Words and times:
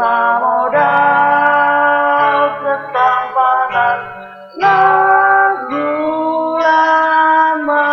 memodal 0.00 0.80
ketampanan 2.64 3.98
lagu 4.56 5.92
lama. 6.56 7.92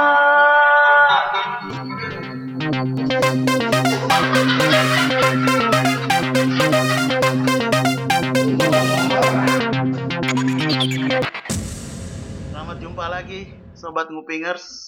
Selamat 12.48 12.78
jumpa 12.80 13.12
lagi, 13.12 13.52
sobat 13.76 14.08
ngupingers. 14.08 14.88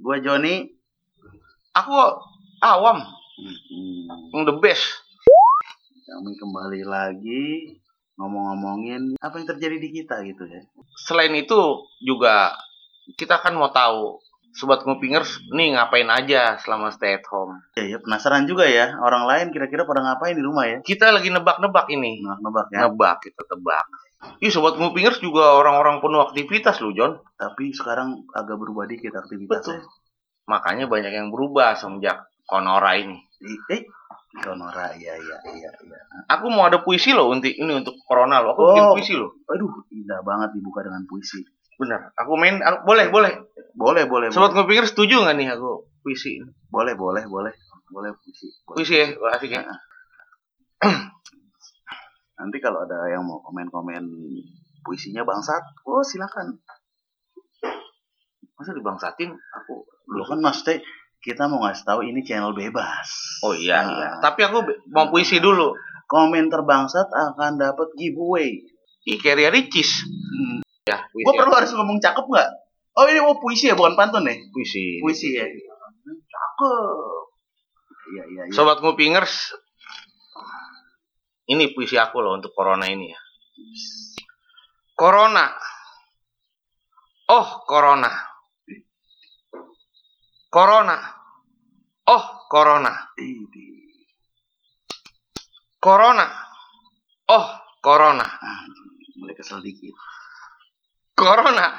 Gua 0.00 0.16
Joni. 0.16 0.72
Aku 1.74 1.92
awam, 2.62 3.02
Hmm, 3.34 4.30
yang 4.30 4.46
the 4.46 4.54
best. 4.62 4.93
Kembali 6.84 7.16
lagi 7.16 7.44
ngomong-ngomongin 8.20 9.16
apa 9.16 9.40
yang 9.40 9.48
terjadi 9.56 9.76
di 9.80 9.88
kita 9.88 10.20
gitu 10.20 10.44
ya. 10.44 10.60
Selain 11.08 11.32
itu 11.32 11.56
juga 12.04 12.52
kita 13.16 13.40
kan 13.40 13.56
mau 13.56 13.72
tahu 13.72 14.20
sobat 14.52 14.84
ngupingers 14.84 15.48
nih 15.48 15.74
ngapain 15.74 16.06
aja 16.12 16.60
selama 16.60 16.92
stay 16.92 17.16
at 17.16 17.24
home. 17.32 17.56
Ya, 17.74 17.96
ya 17.96 17.98
penasaran 18.04 18.44
juga 18.44 18.68
ya 18.68 19.00
orang 19.00 19.24
lain 19.24 19.46
kira-kira 19.48 19.88
pada 19.88 20.04
ngapain 20.04 20.36
di 20.36 20.44
rumah 20.44 20.68
ya? 20.68 20.78
Kita 20.84 21.08
lagi 21.08 21.32
nebak-nebak 21.32 21.88
ini. 21.88 22.20
Nebak-nebak 22.20 22.66
ya. 22.68 22.78
Nebak 22.84 23.16
kita 23.24 23.42
tebak. 23.48 23.86
Ih 24.44 24.52
sobat 24.52 24.76
ngupingers 24.76 25.24
juga 25.24 25.56
orang-orang 25.56 26.04
penuh 26.04 26.20
aktivitas 26.20 26.84
loh 26.84 26.92
John. 26.92 27.12
Tapi 27.40 27.72
sekarang 27.72 28.28
agak 28.36 28.60
berubah 28.60 28.84
dikit 28.84 29.16
aktivitasnya. 29.16 29.80
Betul. 29.80 30.52
Makanya 30.52 30.84
banyak 30.92 31.12
yang 31.16 31.32
berubah 31.32 31.80
semenjak 31.80 32.28
Konora 32.44 32.92
ini. 33.00 33.24
Eh, 33.72 33.88
Sonora, 34.34 34.90
iya 34.98 35.14
iya 35.14 35.36
iya 35.46 35.70
iya. 35.70 36.00
Aku 36.26 36.50
mau 36.50 36.66
ada 36.66 36.82
puisi 36.82 37.14
loh 37.14 37.30
untuk 37.30 37.46
ini 37.48 37.70
untuk 37.70 37.94
Corona 38.02 38.42
loh. 38.42 38.52
Aku 38.52 38.60
Oh. 38.60 38.68
bikin 38.72 38.86
puisi 38.98 39.14
loh. 39.14 39.30
Aduh, 39.46 39.70
indah 39.88 40.20
banget 40.20 40.50
dibuka 40.52 40.82
dengan 40.82 41.06
puisi. 41.06 41.38
Bener. 41.78 42.10
Aku 42.14 42.34
main. 42.34 42.58
aku- 42.58 42.82
boleh 42.82 43.06
boleh. 43.08 43.32
Boleh, 43.74 44.06
boleh, 44.06 44.30
Sobat 44.30 44.54
boleh. 44.54 44.66
ngupingers 44.66 44.90
setuju 44.90 45.22
nggak 45.22 45.34
nih 45.34 45.48
aku 45.50 45.86
puisi? 46.00 46.38
ini? 46.38 46.46
Boleh, 46.66 46.94
boleh, 46.94 47.26
boleh. 47.26 47.50
Boleh 47.90 48.10
puisi. 48.14 48.46
Boleh. 48.62 48.76
Puisi 48.78 48.94
ya, 48.94 49.06
Wah, 49.18 49.34
asik 49.34 49.50
ya. 49.50 49.62
Nanti 52.34 52.58
kalau 52.58 52.82
ada 52.82 53.06
yang 53.08 53.22
mau 53.22 53.38
komen-komen 53.40 54.02
puisinya 54.82 55.22
bangsat, 55.22 55.62
oh 55.86 56.02
silakan. 56.02 56.58
Masa 58.54 58.70
dibangsatin? 58.70 59.30
Aku 59.32 59.74
Lu 60.06 60.22
kan 60.22 60.38
maksudnya 60.38 60.78
kita 61.24 61.48
mau 61.48 61.64
ngasih 61.64 61.88
tahu 61.88 62.00
ini 62.04 62.20
channel 62.20 62.52
bebas. 62.52 63.40
Oh 63.40 63.56
iya, 63.56 63.80
Nah, 63.80 63.90
iya. 63.96 64.08
Tapi 64.20 64.44
aku 64.44 64.60
mau 64.92 65.08
puisi 65.08 65.40
dulu. 65.40 65.72
Komen 66.04 66.52
terbangsat 66.52 67.08
akan 67.08 67.56
dapat 67.56 67.88
giveaway. 67.96 68.60
Kayak 69.02 69.56
Ricis. 69.56 70.04
Hmm. 70.04 70.60
Ya, 70.84 71.00
puisi. 71.08 71.24
Gue 71.24 71.32
perlu 71.32 71.52
harus 71.56 71.72
ngomong 71.72 71.96
cakep 71.96 72.28
nggak? 72.28 72.50
Oh 72.94 73.08
ini 73.08 73.18
mau 73.24 73.40
puisi 73.40 73.72
ya, 73.72 73.74
bukan 73.74 73.96
pantun 73.96 74.28
ya? 74.28 74.36
puisi. 74.52 75.00
Puisi 75.00 75.34
ya. 75.34 75.48
Cakep. 76.04 77.24
Iya 78.04 78.22
iya 78.28 78.42
iya. 78.46 78.52
Sobat 78.52 78.84
Ngupingers, 78.84 79.56
ini 81.48 81.72
puisi 81.72 81.96
aku 81.96 82.20
loh 82.20 82.36
untuk 82.36 82.52
Corona 82.52 82.84
ini 82.84 83.10
ya. 83.10 83.18
Corona. 84.94 85.48
Oh, 87.32 87.64
Corona. 87.64 88.12
Corona. 90.54 90.94
Oh, 92.06 92.46
Corona. 92.46 92.94
Corona. 95.82 96.26
Oh, 97.26 97.46
Corona. 97.82 98.22
Ah, 98.22 98.62
mulai 99.18 99.34
kesel 99.34 99.58
dikit. 99.66 99.98
Corona. 101.18 101.74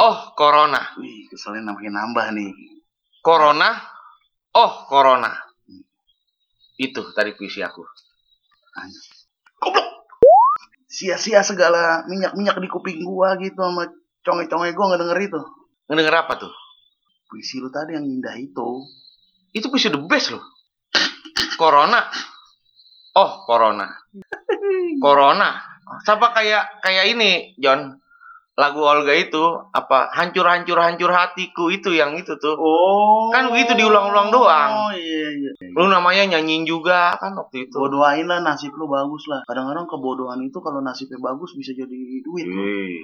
Oh, 0.00 0.32
Corona. 0.32 0.96
Wih, 0.96 1.28
keselnya 1.28 1.76
makin 1.76 1.92
nambah 1.92 2.40
nih. 2.40 2.56
Corona. 3.20 3.76
Oh, 4.56 4.88
Corona. 4.88 5.28
Itu 6.80 7.12
tadi 7.12 7.36
puisi 7.36 7.60
aku. 7.60 7.84
Goblok. 9.60 10.08
Sia-sia 10.88 11.44
segala 11.44 12.08
minyak-minyak 12.08 12.56
di 12.64 12.68
kuping 12.72 13.04
gua 13.04 13.36
gitu 13.36 13.60
sama 13.60 13.92
conge-conge 14.24 14.72
gua 14.72 14.84
nggak 14.88 15.02
denger 15.04 15.20
itu. 15.28 15.42
Ngedenger 15.88 16.16
apa 16.26 16.38
tuh? 16.38 16.52
Puisi 17.26 17.58
lu 17.58 17.72
tadi 17.72 17.96
yang 17.96 18.04
indah 18.04 18.36
itu. 18.36 18.84
Itu 19.52 19.68
puisi 19.72 19.88
the 19.88 20.00
best 20.04 20.36
loh. 20.36 20.44
Corona. 21.56 22.00
Oh, 23.16 23.44
Corona. 23.44 23.88
Corona. 25.00 25.48
Sama 26.04 26.32
kayak 26.32 26.80
kayak 26.80 27.12
ini, 27.12 27.56
John. 27.60 28.02
Lagu 28.52 28.84
Olga 28.84 29.16
itu 29.16 29.40
apa 29.72 30.12
hancur-hancur 30.12 30.76
hancur 30.76 31.08
hatiku 31.08 31.72
itu 31.72 31.88
yang 31.96 32.12
itu 32.20 32.36
tuh. 32.36 32.52
Oh. 32.60 33.32
Kan 33.32 33.48
begitu 33.48 33.72
diulang-ulang 33.80 34.28
doang. 34.28 34.70
Oh 34.76 34.92
iya 34.92 35.32
iya. 35.32 35.50
Lu 35.72 35.88
namanya 35.88 36.36
nyanyiin 36.36 36.68
juga 36.68 37.16
kan 37.16 37.32
waktu 37.32 37.64
itu. 37.64 37.80
Gua 37.80 37.88
doain 37.88 38.28
lah 38.28 38.44
nasib 38.44 38.76
lu 38.76 38.92
bagus 38.92 39.24
lah. 39.32 39.40
Kadang-kadang 39.48 39.88
kebodohan 39.88 40.44
itu 40.44 40.60
kalau 40.60 40.84
nasibnya 40.84 41.16
bagus 41.24 41.56
bisa 41.56 41.72
jadi 41.72 41.96
duit. 42.20 42.44
Wih. 42.44 43.00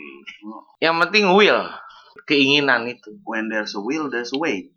Yang 0.85 0.97
penting 1.09 1.33
will, 1.33 1.65
keinginan 2.25 2.89
itu. 2.89 3.21
When 3.23 3.47
there's 3.47 3.75
a 3.75 3.83
will, 3.83 4.09
there's 4.09 4.33
a 4.33 4.39
way. 4.39 4.73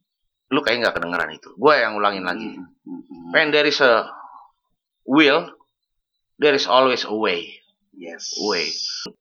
Lu 0.52 0.60
kayak 0.60 0.84
nggak 0.84 0.96
kedengeran 1.00 1.32
itu. 1.32 1.56
Gua 1.56 1.80
yang 1.80 1.96
ulangin 1.96 2.28
lagi. 2.28 2.52
Hmm, 2.52 2.68
hmm, 2.84 3.02
hmm. 3.02 3.30
When 3.32 3.50
there 3.50 3.64
is 3.64 3.80
a 3.80 4.12
will, 5.06 5.48
there 6.38 6.54
is 6.54 6.68
always 6.68 7.04
a 7.04 7.16
way. 7.16 7.56
Yes. 7.92 8.36
Way. 8.40 8.72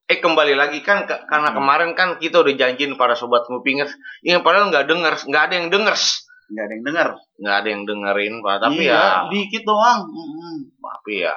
Eh 0.06 0.18
kembali 0.18 0.54
lagi 0.54 0.80
kan 0.80 1.04
ke- 1.04 1.26
karena 1.26 1.50
kemarin 1.50 1.92
kan 1.92 2.16
kita 2.16 2.38
udah 2.38 2.54
janjiin 2.54 2.94
para 2.94 3.14
sobat 3.14 3.46
ngupingers, 3.46 3.90
yang 4.22 4.40
padahal 4.40 4.70
nggak 4.70 4.86
denger, 4.86 5.14
nggak 5.26 5.42
ada 5.42 5.54
yang 5.54 5.68
dengers, 5.68 6.22
Nggak 6.46 6.64
ada 6.64 6.72
yang 6.72 6.84
denger. 6.84 7.08
nggak 7.36 7.56
ada 7.56 7.68
yang 7.68 7.82
dengerin 7.84 8.34
pak. 8.40 8.56
Tapi 8.62 8.82
Iya, 8.82 8.94
ya, 8.94 9.10
dikit 9.28 9.62
doang. 9.64 10.00
Hmm, 10.06 10.30
hmm. 10.30 10.56
tapi 10.78 11.12
ya 11.20 11.34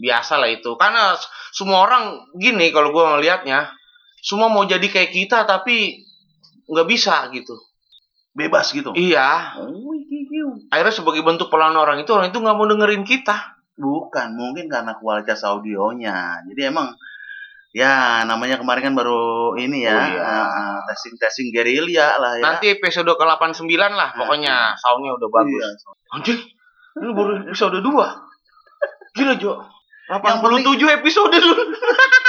biasa 0.00 0.34
lah 0.36 0.48
itu. 0.48 0.70
Karena 0.76 1.16
semua 1.50 1.84
orang 1.84 2.04
gini 2.36 2.68
kalau 2.68 2.92
gua 2.92 3.16
ngelihatnya, 3.16 3.72
semua 4.20 4.48
mau 4.48 4.64
jadi 4.64 4.84
kayak 4.84 5.10
kita 5.10 5.44
tapi 5.44 6.03
nggak 6.68 6.88
bisa 6.88 7.28
gitu. 7.32 7.54
Bebas 8.34 8.74
gitu. 8.74 8.90
Iya. 8.98 9.54
Oh, 9.62 9.94
iki, 9.94 10.26
iki. 10.26 10.38
Akhirnya 10.74 10.90
sebagai 10.90 11.22
bentuk 11.22 11.48
perlawanan 11.48 11.78
orang 11.78 11.96
itu 12.02 12.10
orang 12.10 12.34
itu 12.34 12.38
nggak 12.42 12.56
mau 12.56 12.66
dengerin 12.66 13.06
kita. 13.06 13.54
Bukan, 13.74 14.34
mungkin 14.38 14.66
karena 14.70 14.94
kualitas 14.98 15.42
audionya. 15.46 16.42
Jadi 16.46 16.62
emang 16.66 16.94
ya 17.74 18.22
namanya 18.22 18.58
kemarin 18.62 18.86
kan 18.90 18.94
baru 18.94 19.58
ini 19.58 19.82
ya, 19.82 19.98
Oh, 19.98 20.06
iya. 20.14 20.78
testing 20.86 21.18
testing 21.18 21.48
gerilya 21.50 22.14
lah 22.22 22.38
ya. 22.38 22.42
Nanti 22.42 22.70
episode 22.70 23.10
ke 23.10 23.24
89 23.26 23.66
lah, 23.90 24.14
pokoknya 24.14 24.78
soundnya 24.78 25.18
udah 25.18 25.28
bagus. 25.30 25.58
Iya. 25.58 25.68
Anjing, 26.14 26.38
ini 27.02 27.10
baru 27.10 27.30
episode 27.50 27.82
2. 27.82 27.90
Gila, 29.14 29.34
Jo. 29.42 29.52
Yang 30.10 30.20
87 30.22 30.96
episode 31.02 31.34
dulu. 31.34 31.62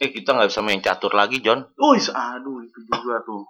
eh, 0.00 0.10
kita 0.10 0.32
nggak 0.32 0.48
bisa 0.48 0.64
main 0.64 0.80
catur 0.80 1.12
lagi, 1.12 1.44
John. 1.44 1.60
Wih, 1.76 2.00
aduh 2.08 2.64
itu 2.64 2.78
juga 2.88 3.20
tuh. 3.20 3.44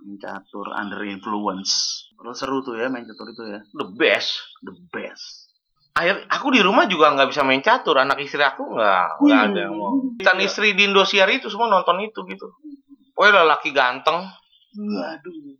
Main 0.00 0.16
catur 0.22 0.70
under 0.70 1.02
influence. 1.04 2.06
Terus 2.14 2.36
seru 2.38 2.62
tuh 2.62 2.78
ya 2.78 2.86
main 2.86 3.04
catur 3.04 3.26
itu 3.34 3.42
ya. 3.50 3.60
The 3.74 3.86
best. 3.98 4.38
The 4.62 4.74
best. 4.94 5.50
Akhir, 5.98 6.22
aku 6.30 6.54
di 6.54 6.62
rumah 6.62 6.86
juga 6.86 7.10
nggak 7.12 7.34
bisa 7.34 7.42
main 7.42 7.60
catur. 7.60 7.98
Anak 7.98 8.22
istri 8.22 8.40
aku 8.40 8.78
nggak 8.78 9.20
nggak 9.20 9.40
ada 9.50 9.60
yang 9.66 9.74
mau. 9.74 9.98
Kita 10.16 10.38
istri 10.38 10.78
di 10.78 10.86
Indosiar 10.86 11.26
itu 11.34 11.50
semua 11.50 11.66
nonton 11.66 11.98
itu 12.00 12.22
gitu. 12.30 12.46
Pokoknya 13.12 13.42
laki 13.44 13.74
ganteng. 13.74 14.30
Waduh. 14.78 15.58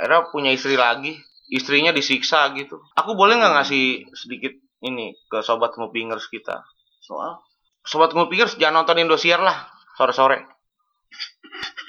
Akhirnya 0.00 0.18
punya 0.32 0.50
istri 0.56 0.74
lagi. 0.80 1.14
Istrinya 1.46 1.94
disiksa 1.94 2.50
gitu. 2.58 2.82
Aku 2.98 3.14
boleh 3.14 3.38
nggak 3.38 3.54
ngasih 3.60 4.10
sedikit 4.16 4.50
ini 4.82 5.14
ke 5.30 5.44
sobat 5.46 5.78
ngupingers 5.78 6.26
kita? 6.26 6.66
Soal 6.98 7.45
Sobat 7.86 8.10
ngupingers 8.10 8.58
jangan 8.58 8.82
nonton 8.82 8.98
Indosiar 8.98 9.38
lah 9.38 9.70
sore-sore. 9.94 10.42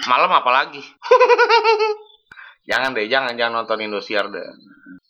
Malam 0.08 0.32
apalagi. 0.32 0.80
jangan 2.70 2.96
deh, 2.96 3.10
jangan 3.10 3.34
jangan 3.36 3.66
nonton 3.66 3.82
Indosiar 3.84 4.30
deh. 4.30 4.46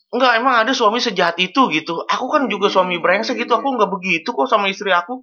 Enggak, 0.08 0.40
emang 0.40 0.64
ada 0.64 0.72
suami 0.72 1.04
sejahat 1.04 1.36
itu 1.44 1.68
gitu. 1.76 2.00
Aku 2.08 2.32
kan 2.32 2.48
juga 2.48 2.72
suami 2.72 2.98
brengsek 2.98 3.36
gitu. 3.36 3.54
Aku 3.60 3.76
nggak 3.76 3.92
begitu 3.92 4.32
kok 4.32 4.48
sama 4.48 4.72
istri 4.72 4.90
aku. 4.90 5.22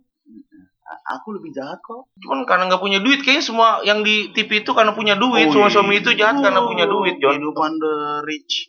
aku 1.05 1.37
lebih 1.37 1.53
jahat 1.53 1.81
kok. 1.81 2.13
Cuman 2.21 2.45
karena 2.45 2.69
nggak 2.69 2.81
punya 2.81 3.01
duit, 3.01 3.25
kayaknya 3.25 3.45
semua 3.45 3.69
yang 3.85 4.05
di 4.05 4.31
TV 4.37 4.63
itu 4.63 4.73
karena 4.77 4.93
punya 4.93 5.17
duit. 5.17 5.49
Semua 5.49 5.73
suami 5.73 6.01
itu 6.01 6.13
jahat 6.17 6.39
karena 6.41 6.61
punya 6.65 6.85
duit, 6.85 7.17
John. 7.19 7.41
Kehidupan 7.41 7.73
the 7.81 7.95
rich. 8.29 8.69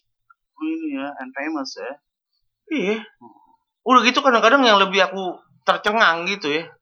Ini 0.60 0.88
ya, 1.00 1.08
and 1.22 1.32
famous 1.36 1.76
ya. 1.76 1.92
Iya. 2.72 2.98
Udah 3.84 4.02
gitu 4.08 4.20
kadang-kadang 4.24 4.64
yang 4.64 4.80
lebih 4.80 5.04
aku 5.06 5.38
tercengang 5.68 6.28
gitu 6.28 6.50
ya. 6.50 6.75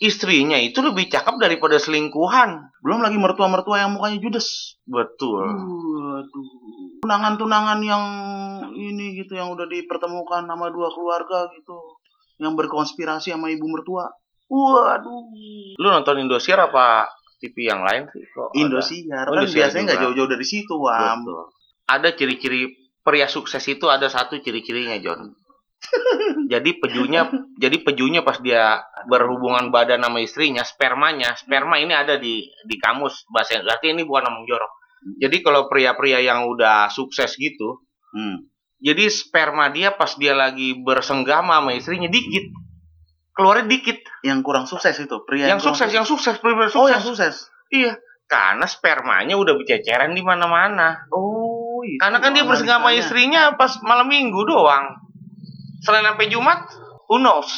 Istrinya 0.00 0.56
itu 0.56 0.80
lebih 0.80 1.12
cakep 1.12 1.36
daripada 1.36 1.76
selingkuhan. 1.76 2.72
Belum 2.80 3.04
lagi 3.04 3.20
mertua-mertua 3.20 3.84
yang 3.84 4.00
mukanya 4.00 4.16
judes. 4.16 4.80
Betul. 4.88 5.44
Waduh. 5.44 7.00
tunangan-tunangan 7.00 7.80
yang 7.80 8.04
ini 8.76 9.16
gitu 9.16 9.34
yang 9.34 9.48
udah 9.50 9.64
dipertemukan 9.64 10.44
sama 10.44 10.68
dua 10.68 10.92
keluarga 10.92 11.48
gitu 11.56 11.96
yang 12.36 12.52
berkonspirasi 12.56 13.32
sama 13.32 13.48
ibu 13.48 13.64
mertua. 13.68 14.08
Waduh. 14.52 15.76
Lu 15.80 15.88
nonton 15.88 16.20
Indosiar 16.20 16.60
apa 16.60 17.08
TV 17.40 17.72
yang 17.72 17.80
lain 17.80 18.08
sih? 18.12 18.24
Kok? 18.28 18.52
Indosiar 18.56 19.24
Oh, 19.28 19.36
kan 19.36 19.48
Indosiar 19.48 19.68
biasanya 19.68 19.82
nggak 19.90 20.00
jauh-jauh 20.04 20.30
dari 20.30 20.46
situ, 20.46 20.74
Wam. 20.76 21.24
Betul. 21.24 21.44
Ada 21.88 22.08
ciri-ciri 22.14 22.60
pria 23.00 23.26
sukses 23.26 23.64
itu 23.64 23.88
ada 23.88 24.06
satu 24.12 24.36
ciri-cirinya, 24.38 25.00
John. 25.00 25.32
Jadi 26.52 26.70
pejunya 26.76 27.32
jadi 27.56 27.80
pejunya 27.80 28.20
pas 28.20 28.38
dia 28.38 28.84
berhubungan 29.08 29.72
badan 29.72 30.04
sama 30.04 30.20
istrinya, 30.20 30.62
spermanya, 30.62 31.34
sperma 31.34 31.80
ini 31.80 31.96
ada 31.96 32.20
di 32.20 32.44
di 32.68 32.76
kamus 32.76 33.24
bahasa 33.32 33.64
berarti 33.64 33.96
ini 33.96 34.04
bukan 34.04 34.28
ngomong 34.28 34.44
jorok. 34.44 34.72
Jadi 35.16 35.40
kalau 35.40 35.64
pria-pria 35.72 36.20
yang 36.20 36.44
udah 36.44 36.92
sukses 36.92 37.32
gitu, 37.40 37.80
Hmm. 38.10 38.42
jadi 38.82 39.06
sperma 39.06 39.70
dia 39.70 39.94
pas 39.94 40.18
dia 40.18 40.34
lagi 40.36 40.76
bersenggama 40.76 41.62
sama 41.62 41.72
istrinya 41.72 42.10
dikit. 42.10 42.52
Keluarnya 43.32 43.70
dikit. 43.70 44.02
Yang 44.26 44.38
kurang 44.44 44.66
sukses 44.68 44.92
itu, 45.00 45.16
pria 45.24 45.48
yang 45.48 45.62
kurang 45.62 45.78
sukses, 45.78 45.90
yang 45.94 46.04
sukses, 46.04 46.36
pria 46.42 46.52
sukses. 46.68 46.76
Oh, 46.76 46.88
yang 46.90 47.00
sukses. 47.00 47.48
Iya. 47.72 47.96
Karena 48.28 48.66
spermanya 48.66 49.38
udah 49.38 49.56
berceceran 49.56 50.12
di 50.12 50.22
mana-mana. 50.22 51.06
Oh, 51.10 51.82
itu 51.86 51.98
Karena 51.98 52.18
kan 52.20 52.30
dia 52.36 52.44
bersenggama 52.44 52.92
istrinya 52.92 53.54
pas 53.56 53.80
malam 53.82 54.06
minggu 54.06 54.42
doang. 54.44 55.09
Selain 55.80 56.04
sampai 56.04 56.28
Jumat, 56.28 56.60
who 57.08 57.18
knows? 57.18 57.48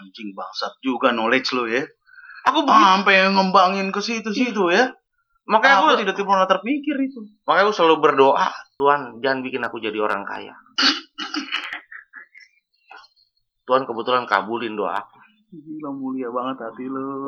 Anjing 0.00 0.32
bangsat 0.32 0.72
juga 0.80 1.10
knowledge 1.10 1.50
lo 1.52 1.66
ya. 1.66 1.82
Aku 2.46 2.64
begitu. 2.64 2.80
Sampai 2.80 3.14
ngembangin 3.30 3.88
ke 3.90 4.00
situ-situ 4.00 4.70
ya. 4.70 4.94
makanya 5.44 5.82
aku, 5.82 5.86
Aku 5.92 5.98
tidak 6.06 6.14
pernah 6.16 6.46
terpikir 6.46 6.94
itu. 7.00 7.20
makanya 7.42 7.64
aku 7.66 7.74
selalu 7.74 7.96
berdoa, 7.98 8.48
Tuhan 8.78 9.18
jangan 9.18 9.40
bikin 9.42 9.60
aku 9.60 9.76
jadi 9.78 9.98
orang 9.98 10.22
kaya. 10.22 10.54
Tuhan 13.66 13.82
kebetulan 13.86 14.26
kabulin 14.26 14.74
doa 14.74 14.98
aku. 14.98 15.18
Gila 15.50 15.90
mulia 15.90 16.30
banget 16.30 16.62
hati 16.62 16.86
lo, 16.86 17.26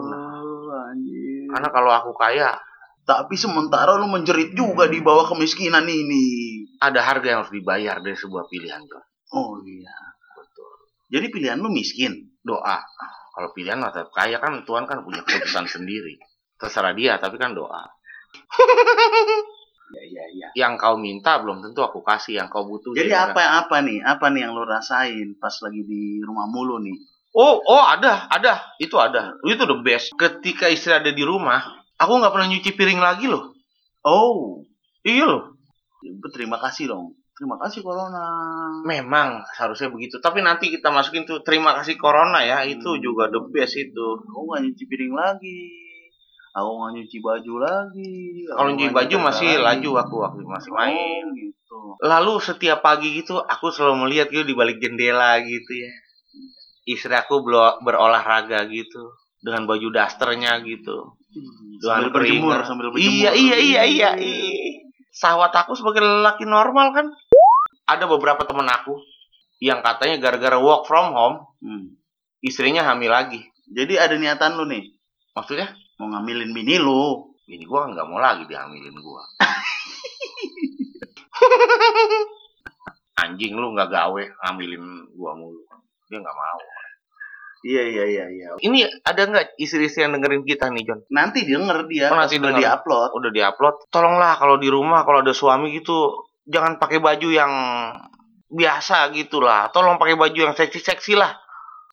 anjir. 0.70 1.50
Karena 1.50 1.68
kalau 1.70 1.90
aku 1.90 2.12
kaya, 2.14 2.54
Tapi 3.02 3.34
sementara 3.34 3.98
lu 3.98 4.06
menjerit 4.06 4.54
juga 4.54 4.86
di 4.86 5.02
bawah 5.02 5.26
kemiskinan 5.26 5.82
ini. 5.90 6.62
ada 6.78 7.02
harga 7.02 7.26
yang 7.26 7.38
harus 7.42 7.50
dibayar 7.50 7.98
dari 7.98 8.14
sebuah 8.14 8.46
pilihan. 8.46 8.78
Oh 9.34 9.58
iya. 9.66 9.90
Jadi 11.12 11.26
pilihan 11.28 11.60
lu 11.60 11.68
miskin. 11.68 12.32
Doa. 12.40 12.80
Kalau 13.32 13.52
pilihan 13.52 13.76
mah 13.76 13.92
tetap 13.92 14.10
kaya 14.16 14.40
kan 14.40 14.64
Tuhan 14.64 14.88
kan 14.88 15.04
punya 15.04 15.20
keputusan 15.22 15.68
sendiri. 15.68 16.16
Terserah 16.56 16.96
dia, 16.96 17.20
tapi 17.20 17.36
kan 17.36 17.52
doa. 17.52 17.84
Ya 19.92 20.02
iya 20.08 20.24
iya. 20.32 20.48
Yang 20.56 20.80
kau 20.80 20.96
minta 20.96 21.36
belum 21.44 21.60
tentu 21.60 21.84
aku 21.84 22.00
kasih, 22.00 22.40
yang 22.40 22.48
kau 22.48 22.64
butuh. 22.64 22.96
Jadi 22.96 23.12
ya 23.12 23.28
apa 23.28 23.44
yang 23.44 23.54
apa 23.60 23.76
nih? 23.84 23.98
Apa 24.00 24.32
nih 24.32 24.48
yang 24.48 24.56
lu 24.56 24.64
rasain 24.64 25.36
pas 25.36 25.52
lagi 25.60 25.84
di 25.84 26.16
rumah 26.24 26.48
mulu 26.48 26.80
nih? 26.80 26.96
Oh, 27.36 27.60
oh 27.60 27.84
ada, 27.84 28.28
ada, 28.28 28.60
itu 28.76 28.96
ada, 28.96 29.36
itu 29.44 29.64
the 29.64 29.78
best. 29.84 30.12
Ketika 30.16 30.68
istri 30.68 30.92
ada 30.96 31.12
di 31.12 31.24
rumah, 31.24 31.64
aku 31.96 32.20
nggak 32.20 32.32
pernah 32.32 32.48
nyuci 32.48 32.72
piring 32.72 33.00
lagi 33.00 33.28
loh. 33.28 33.52
Oh, 34.04 34.64
Iya 35.04 35.24
loh. 35.28 35.42
berterima 36.20 36.56
kasih 36.60 36.88
dong. 36.92 37.16
Terima 37.42 37.58
kasih 37.58 37.82
corona. 37.82 38.22
Memang 38.86 39.42
seharusnya 39.58 39.90
begitu. 39.90 40.22
Tapi 40.22 40.46
nanti 40.46 40.70
kita 40.70 40.94
masukin 40.94 41.26
tuh 41.26 41.42
terima 41.42 41.74
kasih 41.74 41.98
corona 41.98 42.38
ya, 42.38 42.62
itu 42.62 43.02
juga 43.02 43.26
the 43.34 43.42
best 43.50 43.74
itu. 43.74 44.06
Aku 44.30 44.46
nggak 44.46 44.62
nyuci 44.62 44.84
piring 44.86 45.10
lagi. 45.10 45.60
Aku 46.54 46.70
nggak 46.70 46.90
nyuci 47.02 47.18
baju 47.18 47.54
lagi. 47.58 48.46
Kalau 48.46 48.70
nyuci 48.70 48.94
baju 48.94 49.16
masih 49.26 49.58
lagi. 49.58 49.82
laju 49.82 49.90
aku 50.06 50.14
waktu 50.22 50.40
masih 50.46 50.70
main. 50.70 51.24
Oh, 51.26 51.34
gitu. 51.34 51.78
Lalu 51.98 52.32
setiap 52.38 52.78
pagi 52.78 53.10
gitu, 53.10 53.42
aku 53.42 53.74
selalu 53.74 54.06
melihat 54.06 54.30
gitu 54.30 54.46
di 54.46 54.54
balik 54.54 54.78
jendela 54.78 55.42
gitu 55.42 55.72
ya. 55.74 55.90
Istri 56.94 57.26
aku 57.26 57.42
berolahraga 57.82 58.70
gitu 58.70 59.18
dengan 59.42 59.66
baju 59.66 59.90
dasternya 59.90 60.62
gitu. 60.62 61.18
Sambil 61.82 62.06
Dengan 62.06 62.14
berjemur, 62.14 62.54
keringat. 62.54 62.70
sambil 62.70 62.86
berjemur. 62.94 63.18
Iya, 63.18 63.30
iya, 63.34 63.56
iya, 63.58 63.82
iya, 63.82 64.10
iya. 64.14 64.86
Sahwat 65.10 65.50
aku 65.52 65.74
sebagai 65.74 66.06
lelaki 66.06 66.46
normal 66.46 66.94
kan. 66.94 67.10
Ada 67.84 68.04
beberapa 68.06 68.42
temen 68.42 68.64
aku 68.64 68.96
yang 69.58 69.80
katanya 69.80 70.18
gara-gara 70.18 70.58
work 70.58 70.86
from 70.86 71.12
home, 71.12 71.36
Hmm. 71.62 71.94
istrinya 72.40 72.82
hamil 72.82 73.10
lagi. 73.10 73.42
Jadi 73.66 73.94
ada 73.96 74.14
niatan 74.14 74.58
lu 74.58 74.66
nih, 74.66 74.90
Maksudnya, 75.32 75.72
mau 75.96 76.12
ngambilin 76.12 76.52
bini 76.52 76.76
lu. 76.76 77.32
ini 77.48 77.64
gua 77.64 77.88
nggak 77.88 78.06
mau 78.06 78.16
lagi 78.16 78.44
dihamilin 78.44 78.96
gua. 78.98 79.22
Anjing 83.22 83.54
lu 83.54 83.72
nggak 83.72 83.88
gawe 83.88 84.22
ngambilin 84.44 84.84
gua 85.14 85.32
mulu. 85.36 85.62
Dia 86.08 86.18
nggak 86.20 86.36
mau. 86.36 86.60
Iya, 87.62 87.82
iya, 87.86 88.04
iya, 88.10 88.24
iya. 88.26 88.48
Ini 88.58 89.06
ada 89.06 89.22
nggak 89.22 89.54
istri-istri 89.54 90.02
yang 90.02 90.18
dengerin 90.18 90.42
kita 90.42 90.66
nih, 90.66 90.82
John? 90.82 91.06
Nanti 91.14 91.46
denger 91.46 91.86
dia, 91.86 92.10
Oh, 92.10 92.18
nanti 92.18 92.42
udah 92.42 92.58
di-upload. 92.58 93.14
Udah 93.14 93.30
diupload. 93.30 93.86
Tolonglah 93.86 94.34
kalau 94.34 94.58
di 94.58 94.66
rumah 94.66 95.06
kalau 95.06 95.22
ada 95.22 95.30
suami 95.30 95.70
gitu, 95.70 96.26
jangan 96.46 96.78
pakai 96.78 96.98
baju 96.98 97.28
yang 97.30 97.52
biasa 98.52 99.10
gitulah. 99.16 99.70
Tolong 99.72 99.96
pakai 99.96 100.18
baju 100.18 100.38
yang 100.50 100.54
seksi-seksi 100.54 101.16
lah. 101.16 101.38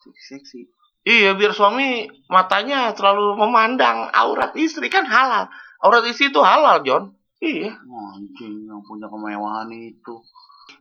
Seksi. 0.04 0.68
Iya, 1.08 1.34
biar 1.34 1.56
suami 1.56 2.06
matanya 2.28 2.92
terlalu 2.92 3.40
memandang 3.40 4.12
aurat 4.12 4.52
istri 4.60 4.92
kan 4.92 5.08
halal. 5.08 5.48
Aurat 5.80 6.04
istri 6.06 6.28
itu 6.28 6.44
halal, 6.44 6.84
John. 6.84 7.16
Iya. 7.40 7.72
Anjing 7.80 8.68
yang 8.68 8.84
punya 8.84 9.08
kemewahan 9.08 9.72
itu. 9.72 10.16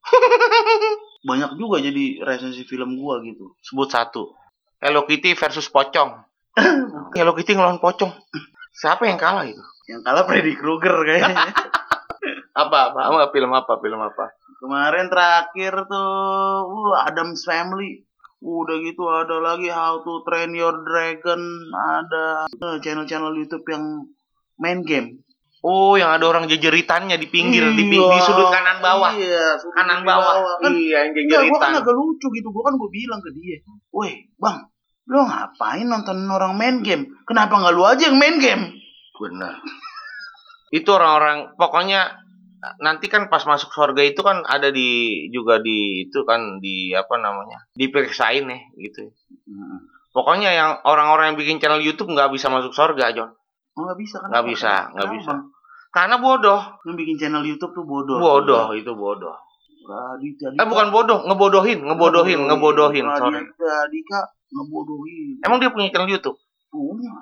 Banyak 1.29 1.55
juga 1.55 1.79
jadi 1.79 2.19
resensi 2.27 2.67
film 2.67 2.99
gua 2.99 3.23
gitu. 3.23 3.55
Sebut 3.63 3.89
satu. 3.89 4.35
Hello 4.83 5.07
Kitty 5.07 5.39
versus 5.39 5.71
Pocong. 5.71 6.19
Hello 7.17 7.33
Kitty 7.39 7.55
ngelawan 7.55 7.79
Pocong. 7.79 8.11
Siapa 8.75 9.07
yang 9.07 9.19
kalah 9.19 9.47
itu? 9.47 9.63
Yang 9.91 10.03
kalah 10.07 10.25
Freddy 10.27 10.55
Krueger 10.59 11.03
kayaknya. 11.07 11.51
Apa? 12.59 12.91
Apa? 12.91 13.01
apa? 13.07 13.25
Film 13.31 13.55
apa? 13.55 13.73
Film 13.79 14.01
apa? 14.03 14.35
Kemarin 14.59 15.07
terakhir 15.07 15.87
tuh 15.87 16.11
uh, 16.67 17.07
Adam's 17.07 17.47
Family. 17.47 18.03
Udah 18.43 18.79
gitu 18.83 19.03
ada 19.07 19.39
lagi 19.39 19.67
How 19.71 20.03
to 20.03 20.23
Train 20.23 20.55
Your 20.55 20.87
Dragon, 20.87 21.43
ada 21.75 22.47
eh, 22.47 22.79
channel-channel 22.79 23.35
YouTube 23.35 23.67
yang 23.67 24.07
main 24.63 24.87
game. 24.87 25.27
Oh, 25.59 25.99
yang 25.99 26.15
ada 26.15 26.23
orang 26.23 26.47
jejeritannya 26.47 27.19
di 27.19 27.27
pinggir, 27.27 27.67
di, 27.75 27.83
pi- 27.91 27.99
Iya, 27.99 28.15
di 28.15 28.19
sudut 28.23 28.47
kanan 28.55 28.79
bawah. 28.79 29.11
Iya, 29.11 29.59
sudut 29.59 29.75
Kanan 29.75 29.99
di 30.03 30.07
bawah. 30.07 30.35
Kan, 30.63 30.71
iya, 30.79 30.99
yang 31.03 31.15
kan 31.19 31.23
jejeritan. 31.27 31.71
agak 31.83 31.95
lucu 31.99 32.27
gitu. 32.31 32.47
Gua 32.55 32.63
kan 32.71 32.79
gua 32.79 32.87
bilang 32.95 33.19
ke 33.19 33.35
dia, 33.35 33.59
"Woi, 33.91 34.31
Bang, 34.39 34.71
lo 35.11 35.27
ngapain 35.27 35.83
nonton 35.83 36.23
orang 36.31 36.55
main 36.55 36.79
game? 36.87 37.11
Kenapa 37.27 37.59
nggak 37.59 37.75
lu 37.75 37.83
aja 37.83 38.07
yang 38.07 38.23
main 38.23 38.39
game?" 38.39 38.71
Benar. 39.19 39.59
Itu 40.71 40.95
orang-orang 40.95 41.59
pokoknya 41.59 42.23
nanti 42.83 43.07
kan 43.07 43.31
pas 43.31 43.43
masuk 43.47 43.71
surga 43.71 44.03
itu 44.03 44.21
kan 44.23 44.43
ada 44.47 44.69
di 44.75 45.27
juga 45.31 45.63
di 45.63 46.09
itu 46.09 46.27
kan 46.27 46.59
di 46.59 46.91
apa 46.95 47.15
namanya? 47.19 47.65
diperiksain 47.75 48.45
ya 48.47 48.59
gitu. 48.79 49.15
Hmm. 49.47 49.79
Pokoknya 50.13 50.51
yang 50.51 50.71
orang-orang 50.83 51.33
yang 51.33 51.39
bikin 51.39 51.63
channel 51.63 51.79
YouTube 51.79 52.11
nggak 52.11 52.33
bisa 52.35 52.51
masuk 52.51 52.75
surga, 52.75 53.15
John. 53.15 53.31
Oh, 53.79 53.87
nggak 53.87 53.99
bisa 54.03 54.17
kan? 54.19 54.29
Nggak 54.35 54.45
bisa, 54.51 54.73
nggak 54.91 55.11
bisa. 55.15 55.33
Karena 55.95 56.17
bodoh. 56.19 56.61
Yang 56.83 56.97
bikin 57.07 57.17
channel 57.23 57.45
YouTube 57.47 57.73
tuh 57.77 57.87
bodoh. 57.87 58.19
Bodoh, 58.19 58.75
itu 58.75 58.93
bodoh. 58.99 59.37
Raditya 59.89 60.53
Eh 60.53 60.67
bukan 60.69 60.93
bodoh, 60.93 61.25
ngebodohin, 61.25 61.81
ngebodohin, 61.81 62.41
ngebodohin. 62.45 63.05
Sorry. 63.09 63.41
Raditya 63.41 63.77
Dika 63.89 64.21
ngebodohin. 64.53 65.41
Emang 65.47 65.59
dia 65.63 65.71
punya 65.71 65.89
channel 65.95 66.11
YouTube? 66.11 66.37
Punya. 66.69 67.13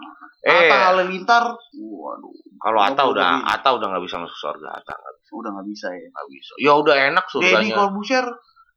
Eh, 0.47 0.71
Atta 0.71 0.77
Halilintar. 0.95 1.45
Waduh. 1.79 2.33
kalau 2.57 2.81
Ata 2.81 3.03
udah. 3.07 3.45
Ata 3.45 3.69
udah 3.77 3.87
nggak 3.93 4.05
bisa 4.09 4.17
masuk 4.19 4.39
surga, 4.41 4.83
Ata 4.83 4.93
nggak 4.95 5.15
bisa. 5.15 5.16
Udah 5.33 5.51
nggak 5.55 5.67
bisa 5.67 5.89
ya. 5.91 6.09
Nggak 6.11 6.29
bisa. 6.31 6.53
Ya 6.63 6.73
udah 6.79 6.95
enak 6.95 7.25
Deddy 7.27 7.35
surganya. 7.43 7.75
Corbuzier. 7.75 8.27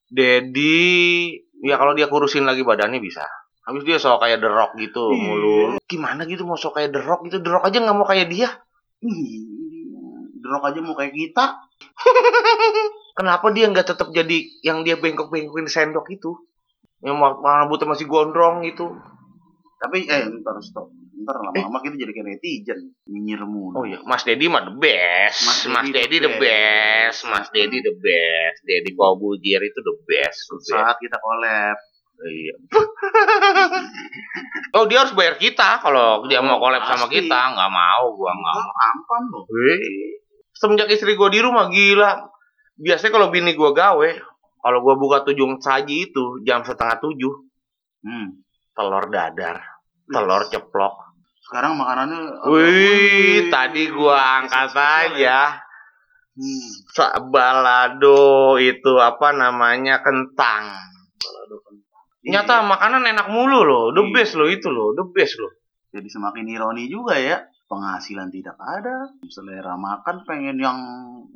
Dedi, 0.10 1.38
ya 1.62 1.78
kalau 1.78 1.94
dia 1.94 2.10
kurusin 2.10 2.46
lagi 2.46 2.66
badannya 2.66 2.98
bisa. 2.98 3.22
Habis 3.70 3.86
dia 3.86 4.02
sok 4.02 4.26
kayak 4.26 4.42
The 4.42 4.50
Rock 4.50 4.74
gitu 4.82 5.14
Iya. 5.14 5.22
mulu. 5.22 5.58
Gimana 5.86 6.26
gitu 6.26 6.42
mau 6.42 6.58
sok 6.58 6.82
kayak 6.82 6.90
The 6.98 7.02
Rock 7.06 7.30
gitu? 7.30 7.38
The 7.46 7.50
Rock 7.54 7.70
aja 7.70 7.78
nggak 7.78 7.94
mau 7.94 8.08
kayak 8.10 8.26
dia. 8.34 8.50
Ih, 9.06 9.46
Drok 10.42 10.66
aja 10.66 10.80
mau 10.82 10.98
kayak 10.98 11.14
kita. 11.14 11.46
Kenapa 13.20 13.54
dia 13.54 13.70
nggak 13.70 13.94
tetap 13.94 14.10
jadi 14.10 14.38
yang 14.66 14.82
dia 14.82 14.98
bengkok-bengkokin 14.98 15.70
sendok 15.70 16.10
itu? 16.10 16.34
Yang 17.06 17.16
rambutnya 17.46 17.94
masih 17.94 18.10
gondrong 18.10 18.66
gitu. 18.66 18.98
Tapi 19.78 20.10
eh 20.10 20.26
ntar 20.42 20.58
stop. 20.66 20.90
Ntar 21.20 21.36
lama-lama 21.36 21.84
kita 21.84 22.00
jadi 22.00 22.16
kayak 22.16 22.28
netizen. 22.32 22.80
Nyinyir 23.04 23.44
mulu. 23.44 23.76
Oh 23.76 23.84
iya, 23.84 24.00
Mas 24.08 24.24
Dedi 24.24 24.48
mah 24.48 24.64
the 24.64 24.80
best. 24.80 25.44
Mas 25.44 25.60
Mas, 25.68 25.92
Dedi 25.92 26.24
the 26.24 26.32
the 26.32 26.40
best. 26.40 27.28
Mas 27.28 27.52
Dedi 27.52 27.84
the 27.84 27.92
best. 28.00 28.60
Dedi 28.64 28.96
Kobuzier 28.96 29.60
itu 29.60 29.80
the 29.84 29.96
best. 30.08 30.48
The 30.48 30.56
best. 30.64 30.72
Saat 30.72 30.96
kita 31.04 31.20
collab. 31.20 31.76
Iya. 32.20 32.56
oh 34.76 34.84
dia 34.92 35.04
harus 35.04 35.16
bayar 35.16 35.40
kita 35.40 35.80
kalau 35.80 36.28
dia 36.28 36.40
mau 36.40 36.60
collab 36.60 36.84
sama 36.88 37.12
kita. 37.12 37.40
Nggak 37.56 37.72
mau, 37.72 38.04
gua 38.16 38.32
nggak 38.32 38.56
mau. 38.60 38.72
Ampan 38.72 39.24
loh. 39.32 39.44
Semenjak 40.56 40.92
istri 40.92 41.16
gue 41.16 41.30
di 41.32 41.40
rumah 41.40 41.72
gila. 41.72 42.28
biasanya 42.80 43.12
kalau 43.12 43.28
bini 43.28 43.60
gua 43.60 43.76
gawe, 43.76 44.10
kalau 44.64 44.80
gua 44.80 44.96
buka 44.96 45.28
tujung 45.28 45.60
saji 45.60 46.08
itu 46.12 46.40
jam 46.48 46.64
setengah 46.64 47.00
tujuh, 47.04 47.48
Hmm. 48.00 48.40
telur 48.72 49.12
dadar, 49.12 49.60
telur 50.08 50.48
ceplok. 50.48 51.09
Sekarang 51.50 51.82
makanannya 51.82 52.46
Wih, 52.46 53.50
tadi 53.50 53.90
gua 53.90 54.38
angkat 54.38 54.70
ya. 54.70 54.86
aja. 55.10 55.40
Hmm. 56.38 56.70
Sa- 56.94 57.18
balado 57.26 58.62
itu 58.62 59.02
apa 59.02 59.34
namanya 59.34 60.06
kentang. 60.06 60.70
Nyata 62.22 62.62
makanan 62.62 63.02
enak 63.02 63.34
mulu 63.34 63.66
loh, 63.66 63.90
the 63.98 64.06
Iya. 64.06 64.14
best 64.14 64.38
loh 64.38 64.46
itu 64.46 64.70
loh, 64.70 64.94
the 64.94 65.10
best 65.10 65.42
loh. 65.42 65.50
Jadi 65.90 66.06
semakin 66.06 66.46
ironi 66.54 66.86
juga 66.86 67.18
ya. 67.18 67.42
Penghasilan 67.70 68.34
tidak 68.34 68.58
ada, 68.58 69.14
selera 69.30 69.78
makan 69.78 70.26
pengen 70.26 70.58
yang 70.58 70.80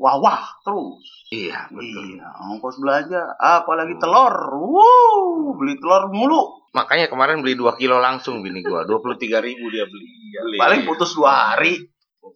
wah-wah 0.02 0.58
terus. 0.66 1.30
Iya 1.30 1.70
betul. 1.70 2.18
Iya, 2.18 2.26
ongkos 2.50 2.82
belanja, 2.82 3.38
apalagi 3.38 4.02
telur. 4.02 4.34
Wuh, 4.58 5.54
beli 5.62 5.78
telur 5.78 6.10
mulu. 6.10 6.66
Makanya 6.74 7.06
kemarin 7.06 7.46
beli 7.46 7.54
2 7.54 7.78
kilo 7.78 8.02
langsung 8.02 8.42
bini 8.42 8.66
gua, 8.66 8.82
23 8.90 9.46
ribu 9.46 9.70
dia 9.70 9.86
beli. 9.86 10.10
Beli. 10.34 10.58
Paling 10.58 10.82
putus 10.90 11.14
dua 11.14 11.54
hari. 11.54 11.86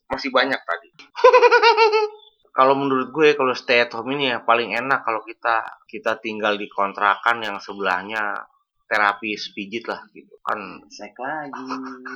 masih 0.08 0.32
banyak 0.32 0.60
tadi. 0.64 0.90
kalau 2.58 2.74
menurut 2.74 3.14
gue 3.14 3.38
kalau 3.38 3.54
stay 3.54 3.86
at 3.86 3.94
home 3.94 4.18
ini 4.18 4.34
ya 4.34 4.42
paling 4.42 4.74
enak 4.74 5.06
kalau 5.06 5.22
kita 5.22 5.62
kita 5.86 6.18
tinggal 6.18 6.58
di 6.58 6.66
kontrakan 6.66 7.46
yang 7.46 7.62
sebelahnya 7.62 8.50
terapis 8.88 9.52
pijit 9.52 9.86
lah 9.86 10.02
gitu. 10.16 10.34
Kan 10.42 10.82
Sek 10.88 11.14
lagi, 11.20 11.68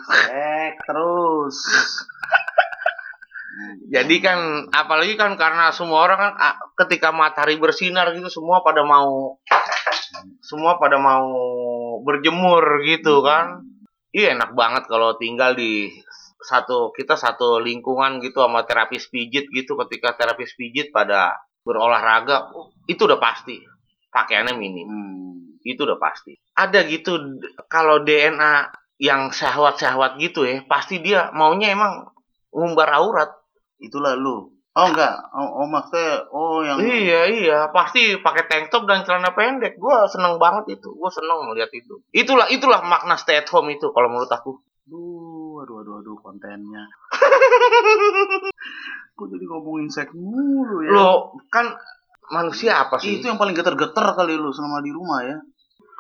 sek 0.08 0.76
terus. 0.88 1.58
jadi 3.92 4.16
kan 4.24 4.40
apalagi 4.72 5.20
kan 5.20 5.36
karena 5.36 5.76
semua 5.76 6.08
orang 6.08 6.18
kan 6.18 6.34
ah, 6.40 6.56
ketika 6.80 7.12
matahari 7.12 7.60
bersinar 7.60 8.16
gitu 8.16 8.32
semua 8.32 8.64
pada 8.64 8.88
mau 8.88 9.36
semua 10.40 10.80
pada 10.80 10.96
mau 10.98 11.28
berjemur 12.02 12.82
gitu 12.88 13.20
kan. 13.22 13.68
Iya 14.12 14.36
enak 14.36 14.56
banget 14.56 14.88
kalau 14.92 15.16
tinggal 15.16 15.56
di 15.56 15.92
satu 16.42 16.92
kita 16.92 17.16
satu 17.16 17.62
lingkungan 17.62 18.20
gitu 18.20 18.44
sama 18.44 18.64
terapis 18.64 19.08
pijit 19.12 19.48
gitu. 19.52 19.76
Ketika 19.88 20.16
terapis 20.16 20.56
pijit 20.56 20.92
pada 20.92 21.36
berolahraga 21.64 22.52
itu 22.88 23.04
udah 23.04 23.20
pasti. 23.20 23.60
Pakaiannya 24.12 24.54
minim. 24.60 24.88
Hmm. 24.88 25.51
Itu 25.66 25.86
udah 25.86 26.02
pasti 26.02 26.34
ada 26.58 26.82
gitu 26.86 27.42
kalau 27.70 28.02
DNA 28.02 28.74
yang 29.02 29.34
syahwat-syahwat 29.34 30.22
gitu 30.22 30.46
ya 30.46 30.62
pasti 30.70 31.02
dia 31.02 31.34
maunya 31.34 31.74
emang 31.74 32.06
ngumbar 32.54 32.94
aurat 32.94 33.42
Itulah 33.82 34.14
lu. 34.14 34.54
Oh 34.72 34.88
enggak, 34.88 35.20
oh, 35.36 35.50
oh 35.60 35.68
maksudnya 35.68 36.24
oh 36.32 36.64
yang 36.64 36.80
Iya 36.80 37.28
iya 37.28 37.58
pasti 37.76 38.16
pakai 38.24 38.48
tank 38.48 38.72
top 38.72 38.88
dan 38.88 39.04
celana 39.04 39.36
pendek. 39.36 39.76
Gua 39.76 40.08
seneng 40.08 40.40
banget 40.40 40.80
itu. 40.80 40.96
Gua 40.96 41.12
seneng 41.12 41.44
melihat 41.44 41.68
itu. 41.76 42.00
Itulah 42.16 42.48
itulah 42.48 42.80
makna 42.80 43.20
stay 43.20 43.44
at 43.44 43.52
home 43.52 43.68
itu 43.68 43.92
kalau 43.92 44.08
menurut 44.08 44.32
aku. 44.32 44.64
Aduh, 44.88 45.68
aduh, 45.68 45.84
aduh, 45.84 45.96
aduh, 46.00 46.16
kontennya. 46.24 46.88
Kok 49.20 49.28
jadi 49.28 49.44
ngomongin 49.44 49.92
seks 49.92 50.16
mulu 50.16 50.88
ya? 50.88 50.96
Lo 50.96 51.36
kan 51.52 51.76
manusia 52.32 52.88
apa 52.88 52.96
sih? 52.96 53.20
Itu 53.20 53.28
yang 53.28 53.36
paling 53.36 53.60
geter-geter 53.60 54.16
kali 54.16 54.40
lu 54.40 54.56
selama 54.56 54.80
di 54.80 54.96
rumah 54.96 55.20
ya. 55.28 55.36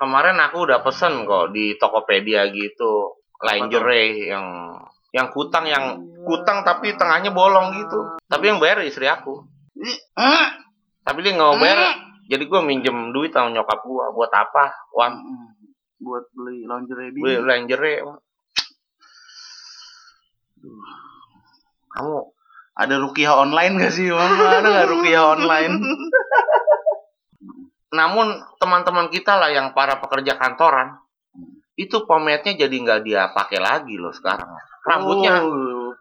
Kemarin 0.01 0.41
aku 0.41 0.65
udah 0.65 0.81
pesen 0.81 1.29
kok 1.29 1.53
di 1.53 1.77
Tokopedia 1.77 2.49
gitu 2.49 3.21
lingerie 3.37 4.33
yang 4.33 4.73
yang 5.13 5.29
kutang 5.29 5.69
yang 5.69 6.01
kutang 6.25 6.65
tapi 6.65 6.97
tengahnya 6.97 7.29
bolong 7.29 7.77
gitu. 7.77 8.17
Tapi 8.25 8.49
yang 8.49 8.57
bayar 8.57 8.81
istri 8.81 9.05
aku. 9.05 9.45
Tapi 11.05 11.17
dia 11.21 11.37
nggak 11.37 11.49
mau 11.53 11.61
bayar. 11.61 12.01
Jadi 12.25 12.43
gua 12.49 12.65
minjem 12.65 13.13
duit 13.13 13.29
sama 13.29 13.53
nyokap 13.53 13.85
gua 13.85 14.09
buat 14.09 14.33
apa? 14.33 14.73
Wan 14.97 15.21
buat 16.01 16.25
beli 16.33 16.65
lingerie 16.65 17.13
beli 17.13 17.37
lingerie. 17.45 18.01
Kamu 21.93 22.17
Ada 22.71 23.03
rukiah 23.03 23.35
online 23.35 23.83
gak 23.83 23.93
sih, 23.93 24.07
Bang? 24.09 24.31
Ada 24.39 24.63
gak 24.63 24.89
rukiah 24.89 25.35
online? 25.35 25.75
namun 27.91 28.39
teman-teman 28.57 29.11
kita 29.11 29.35
lah 29.35 29.51
yang 29.51 29.75
para 29.75 29.99
pekerja 29.99 30.39
kantoran 30.39 30.95
itu 31.75 32.03
pomade-nya 32.07 32.67
jadi 32.67 32.75
nggak 32.75 33.01
dia 33.03 33.21
pakai 33.35 33.59
lagi 33.59 33.95
loh 33.99 34.11
sekarang 34.11 34.47
rambutnya 34.87 35.43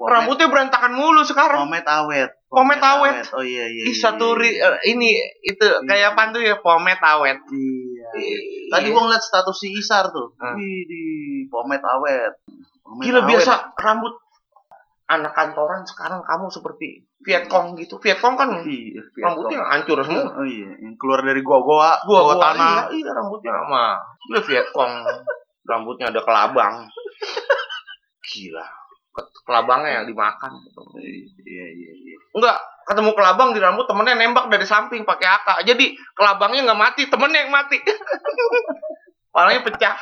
Oh, 0.00 0.08
rambutnya 0.08 0.48
berantakan 0.48 0.96
mulu 0.96 1.20
sekarang 1.28 1.68
pomade 1.68 1.84
awet. 1.84 2.32
Pomade 2.48 2.80
awet. 2.80 3.20
Oh 3.36 3.44
iya 3.44 3.68
iya. 3.68 3.84
Iya, 3.84 3.92
satu 4.00 4.32
iya, 4.40 4.48
iya. 4.48 4.68
eh, 4.72 4.96
ini 4.96 5.12
itu 5.44 5.60
kayak 5.84 6.16
apa 6.16 6.32
tuh 6.32 6.40
ya 6.40 6.56
pomade 6.64 7.04
awet 7.04 7.36
Iya. 7.52 8.08
Iya. 8.16 8.38
Tadi 8.72 8.86
gua 8.96 9.02
ngeliat 9.04 9.20
status 9.20 9.60
si 9.60 9.76
Isar 9.76 10.08
tuh. 10.08 10.32
Hmm. 10.40 10.56
Wih, 10.56 10.88
di 10.88 11.02
pomade 11.52 11.84
awet. 11.84 12.32
Gila 13.04 13.20
awet. 13.20 13.28
biasa 13.28 13.76
rambut 13.76 14.16
anak 15.10 15.34
kantoran 15.34 15.82
sekarang 15.82 16.22
kamu 16.22 16.46
seperti 16.54 17.02
Vietcong 17.26 17.74
gitu. 17.76 17.98
Vietcong 17.98 18.38
kan 18.38 18.62
Iya, 18.62 19.02
rambutnya 19.26 19.60
hancur 19.66 19.98
semua. 20.06 20.30
Oh 20.38 20.46
iya, 20.46 20.70
yang 20.78 20.94
keluar 20.96 21.20
dari 21.26 21.42
gua-gua, 21.42 21.98
gua, 22.06 22.20
gua 22.30 22.36
tanah. 22.38 22.88
iya, 22.94 23.02
iya 23.02 23.10
rambutnya 23.12 23.50
sama. 23.50 23.98
Gila 24.24 24.40
Vietcong 24.46 24.92
rambutnya 25.66 26.06
ada 26.14 26.20
kelabang. 26.22 26.86
Gila. 28.22 28.66
Ke- 29.10 29.30
kelabangnya 29.42 29.90
yang 30.00 30.06
dimakan. 30.06 30.52
Iya 31.42 31.66
iya 31.74 31.92
iya. 31.92 32.16
enggak 32.30 32.56
ketemu 32.86 33.10
kelabang 33.18 33.50
di 33.50 33.58
rambut 33.58 33.90
temennya 33.90 34.14
nembak 34.14 34.46
dari 34.46 34.62
samping 34.66 35.02
pakai 35.02 35.26
AK 35.26 35.48
jadi 35.66 35.94
kelabangnya 36.14 36.70
nggak 36.70 36.80
mati 36.80 37.02
temennya 37.10 37.42
yang 37.44 37.52
mati. 37.52 37.82
Palanya 39.34 39.66
pecah. 39.66 39.98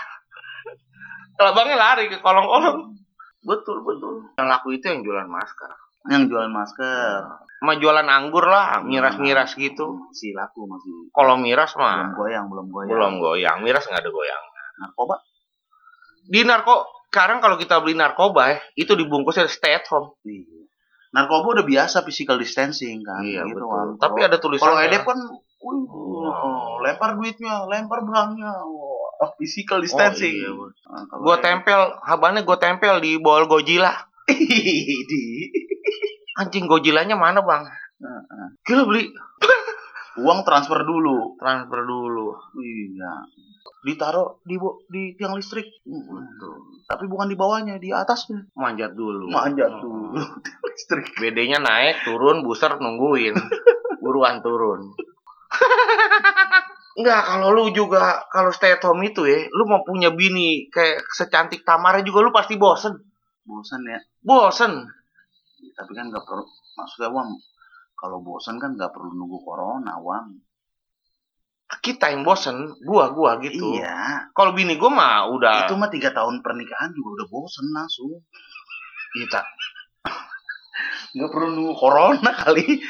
Kelabangnya 1.40 1.76
lari 1.80 2.12
ke 2.12 2.20
kolong-kolong 2.20 3.07
betul 3.48 3.80
betul 3.80 4.14
yang 4.36 4.46
laku 4.46 4.68
itu 4.70 4.84
yang 4.86 5.00
jualan 5.00 5.24
masker 5.26 5.72
Yang 6.06 6.22
jualan 6.30 6.48
masker. 6.48 7.20
sama 7.58 7.74
jualan 7.74 8.06
anggur 8.06 8.44
lah 8.44 8.78
miras-miras 8.80 9.52
gitu 9.52 10.06
Si 10.10 10.30
laku 10.30 10.64
masih 10.64 11.10
kalau 11.10 11.34
miras 11.36 11.72
belum 11.72 11.82
mah 11.82 12.12
goyang, 12.14 12.46
belum 12.46 12.66
goyang. 12.68 12.90
belum 12.90 13.12
goyang 13.18 13.58
miras 13.62 13.82
nggak 13.82 13.98
ada 13.98 14.10
goyang 14.10 14.44
Narkoba? 14.78 15.16
di 16.22 16.44
narko 16.44 16.76
sekarang 17.08 17.40
kalau 17.40 17.56
kita 17.56 17.80
beli 17.80 17.96
narkoba 17.96 18.42
ya 18.46 18.58
itu 18.76 18.92
dibungkusnya 18.92 19.48
stay 19.48 19.74
at 19.74 19.88
home 19.88 20.12
Iya. 20.22 20.60
Narkoba 21.08 21.56
udah 21.56 21.64
biasa 21.64 22.04
physical 22.04 22.36
distancing 22.36 23.00
kan. 23.00 23.24
iya 23.24 23.40
gitu, 23.42 23.58
betul 23.58 23.72
kan. 23.72 23.88
tapi 23.98 24.12
Kalau- 24.14 24.28
ada 24.28 24.36
kalau 24.36 24.44
tulisannya 24.44 24.82
edep 24.86 25.02
kan 25.02 25.18
wih, 25.58 25.80
oh, 25.88 26.78
lempar 26.78 27.16
duitnya, 27.16 27.64
lempar 27.64 28.04
barangnya. 28.04 28.52
Oh, 29.18 29.30
physical 29.34 29.78
Oh, 29.78 29.82
distancing. 29.82 30.30
iya. 30.32 30.50
Nah, 30.86 31.02
kalau 31.04 31.22
gua 31.22 31.34
edep- 31.34 31.44
tempel 31.44 31.80
habannya 32.00 32.42
gua 32.42 32.54
tempel 32.56 32.98
di 32.98 33.16
bol 33.16 33.44
Godzilla 33.44 33.90
di 34.28 35.22
anjing 36.34 36.64
Godzillanya 36.64 37.14
mana 37.14 37.40
bang 37.40 37.66
Heeh. 37.98 38.46
gila 38.62 38.84
beli 38.84 39.10
uang 40.16 40.42
transfer 40.42 40.78
dulu. 40.80 41.34
transfer 41.34 41.82
dulu 41.82 42.34
Iya. 42.56 43.12
Ditaruh 43.80 44.42
di 44.42 44.54
bo- 44.54 44.82
di 44.84 45.14
tiang 45.14 45.32
listrik. 45.32 45.66
Mm, 45.82 46.82
Tapi 46.84 47.04
bukan 47.06 47.26
di 47.26 47.34
bawahnya, 47.34 47.76
di 47.76 47.90
atasnya. 47.90 48.42
manjat 48.52 48.90
dulu 48.92 49.26
Manjat 49.28 49.70
dulu. 49.76 50.14
Tiang 50.44 50.62
listrik. 50.64 51.06
bedanya 51.16 51.58
naik 51.58 52.02
turun 52.02 52.42
buser 52.42 52.74
nungguin 52.76 53.34
buruan 54.02 54.38
turun 54.38 54.94
Enggak, 56.98 57.22
kalau 57.30 57.54
lu 57.54 57.70
juga 57.70 58.26
kalau 58.26 58.50
stay 58.50 58.74
at 58.74 58.82
home 58.82 59.06
itu 59.06 59.22
ya, 59.22 59.46
lu 59.54 59.70
mau 59.70 59.86
punya 59.86 60.10
bini 60.10 60.66
kayak 60.66 61.06
secantik 61.14 61.62
Tamara 61.62 62.02
juga 62.02 62.26
lu 62.26 62.34
pasti 62.34 62.58
bosen. 62.58 62.98
Bosan 63.46 63.86
ya. 63.86 64.02
Bosen. 64.18 64.82
Tapi 65.78 65.92
kan 65.94 66.10
nggak 66.10 66.26
perlu. 66.26 66.42
Maksudnya 66.74 67.14
uang. 67.14 67.38
Kalau 67.94 68.18
bosan 68.18 68.58
kan 68.58 68.74
nggak 68.74 68.90
perlu 68.90 69.14
nunggu 69.14 69.38
corona, 69.46 69.94
uang. 70.02 70.42
Kita 71.78 72.10
yang 72.10 72.26
bosen, 72.26 72.82
gua 72.82 73.14
gua 73.14 73.38
gitu. 73.46 73.78
Iya. 73.78 74.34
Kalau 74.34 74.50
bini 74.50 74.74
gua 74.74 74.90
mah 74.90 75.30
udah 75.30 75.70
Itu 75.70 75.78
mah 75.78 75.94
tiga 75.94 76.10
tahun 76.10 76.42
pernikahan 76.42 76.90
juga 76.98 77.22
udah 77.22 77.26
bosan 77.30 77.66
langsung. 77.70 78.10
kita 79.08 79.40
Nggak 81.14 81.30
perlu 81.30 81.48
nunggu 81.54 81.74
corona 81.78 82.30
kali. 82.34 82.82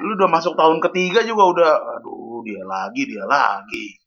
Lu 0.00 0.18
udah 0.18 0.28
masuk 0.30 0.54
tahun 0.58 0.82
ketiga 0.90 1.22
juga 1.22 1.42
udah. 1.50 1.72
Aduh, 2.00 2.42
dia 2.42 2.62
lagi, 2.64 3.06
dia 3.06 3.24
lagi. 3.26 3.98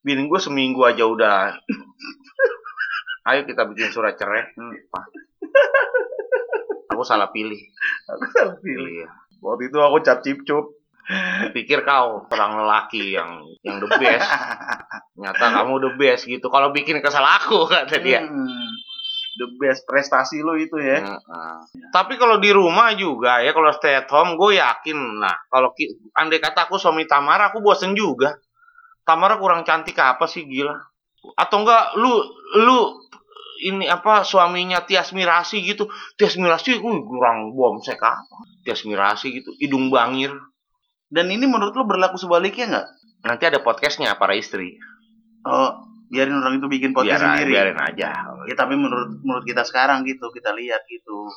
bini 0.00 0.24
gua 0.24 0.40
seminggu 0.40 0.80
aja 0.88 1.04
udah. 1.04 1.52
Ayo 3.28 3.44
kita 3.44 3.68
bikin 3.68 3.92
surat 3.92 4.16
cerai. 4.16 4.48
Hmm, 4.56 4.72
Pak. 4.88 5.04
Aku 6.96 7.04
salah 7.04 7.28
pilih. 7.28 7.60
Aku 8.08 8.24
salah 8.32 8.56
pilih. 8.64 9.04
Iya. 9.04 9.08
Waktu 9.40 9.72
itu 9.72 9.78
aku 9.80 9.96
cap 10.04 10.20
cip 10.24 10.40
cup. 10.44 10.72
Pikir 11.50 11.82
kau 11.82 12.22
orang 12.30 12.64
lelaki 12.64 13.18
yang 13.18 13.42
yang 13.66 13.82
the 13.82 13.88
best. 13.98 14.24
Nyata 15.20 15.46
kamu 15.52 15.74
the 15.82 15.90
best 16.00 16.22
gitu. 16.28 16.46
Kalau 16.48 16.72
bikin 16.72 17.02
kesal 17.04 17.24
aku 17.24 17.66
kata 17.68 17.98
dia. 18.00 18.24
Hmm. 18.24 18.72
The 19.40 19.48
best 19.56 19.88
prestasi 19.88 20.44
lo 20.44 20.52
itu 20.60 20.76
ya. 20.76 21.00
Heeh. 21.00 21.56
Tapi 21.88 22.20
kalau 22.20 22.36
di 22.36 22.52
rumah 22.52 22.92
juga 22.92 23.40
ya 23.40 23.56
kalau 23.56 23.72
stay 23.72 23.96
at 23.96 24.08
home 24.12 24.36
gue 24.36 24.60
yakin 24.60 24.98
lah 25.16 25.48
kalau 25.48 25.72
ki- 25.72 26.12
andai 26.12 26.36
kata 26.36 26.68
aku 26.68 26.76
suami 26.76 27.08
Tamara 27.08 27.48
aku 27.48 27.64
bosen 27.64 27.96
juga. 27.96 28.36
Tamara 29.08 29.40
kurang 29.40 29.64
cantik 29.64 29.96
apa 29.96 30.28
sih 30.28 30.44
gila? 30.44 30.76
Atau 31.40 31.64
enggak 31.64 31.96
lu 31.96 32.12
lu 32.60 32.78
ini 33.64 33.88
apa 33.88 34.24
suaminya 34.24 34.84
Tias 34.84 35.16
Mirasi 35.16 35.64
gitu. 35.64 35.88
Tias 36.20 36.36
Mirasi 36.36 36.76
uh, 36.76 37.00
kurang 37.04 37.56
bomsek 37.56 37.96
apa? 37.96 38.20
Tias 38.64 38.84
Mirasi 38.84 39.40
gitu, 39.40 39.56
hidung 39.56 39.88
bangir. 39.88 40.36
Dan 41.10 41.32
ini 41.32 41.48
menurut 41.48 41.74
lo 41.74 41.88
berlaku 41.88 42.20
sebaliknya 42.20 42.66
nggak? 42.70 42.88
Nanti 43.26 43.44
ada 43.48 43.58
podcastnya 43.60 44.14
para 44.14 44.38
istri. 44.38 44.78
Oh, 45.42 45.89
biarin 46.10 46.34
orang 46.36 46.58
itu 46.58 46.66
bikin 46.66 46.90
podcast 46.90 47.22
Biar, 47.22 47.38
sendiri. 47.38 47.50
biarin 47.54 47.78
aja. 47.78 48.10
Ya 48.44 48.54
tapi 48.54 48.74
menurut 48.74 49.22
menurut 49.22 49.46
kita 49.46 49.62
sekarang 49.62 50.02
gitu, 50.02 50.26
kita 50.28 50.50
lihat 50.52 50.82
gitu. 50.84 51.30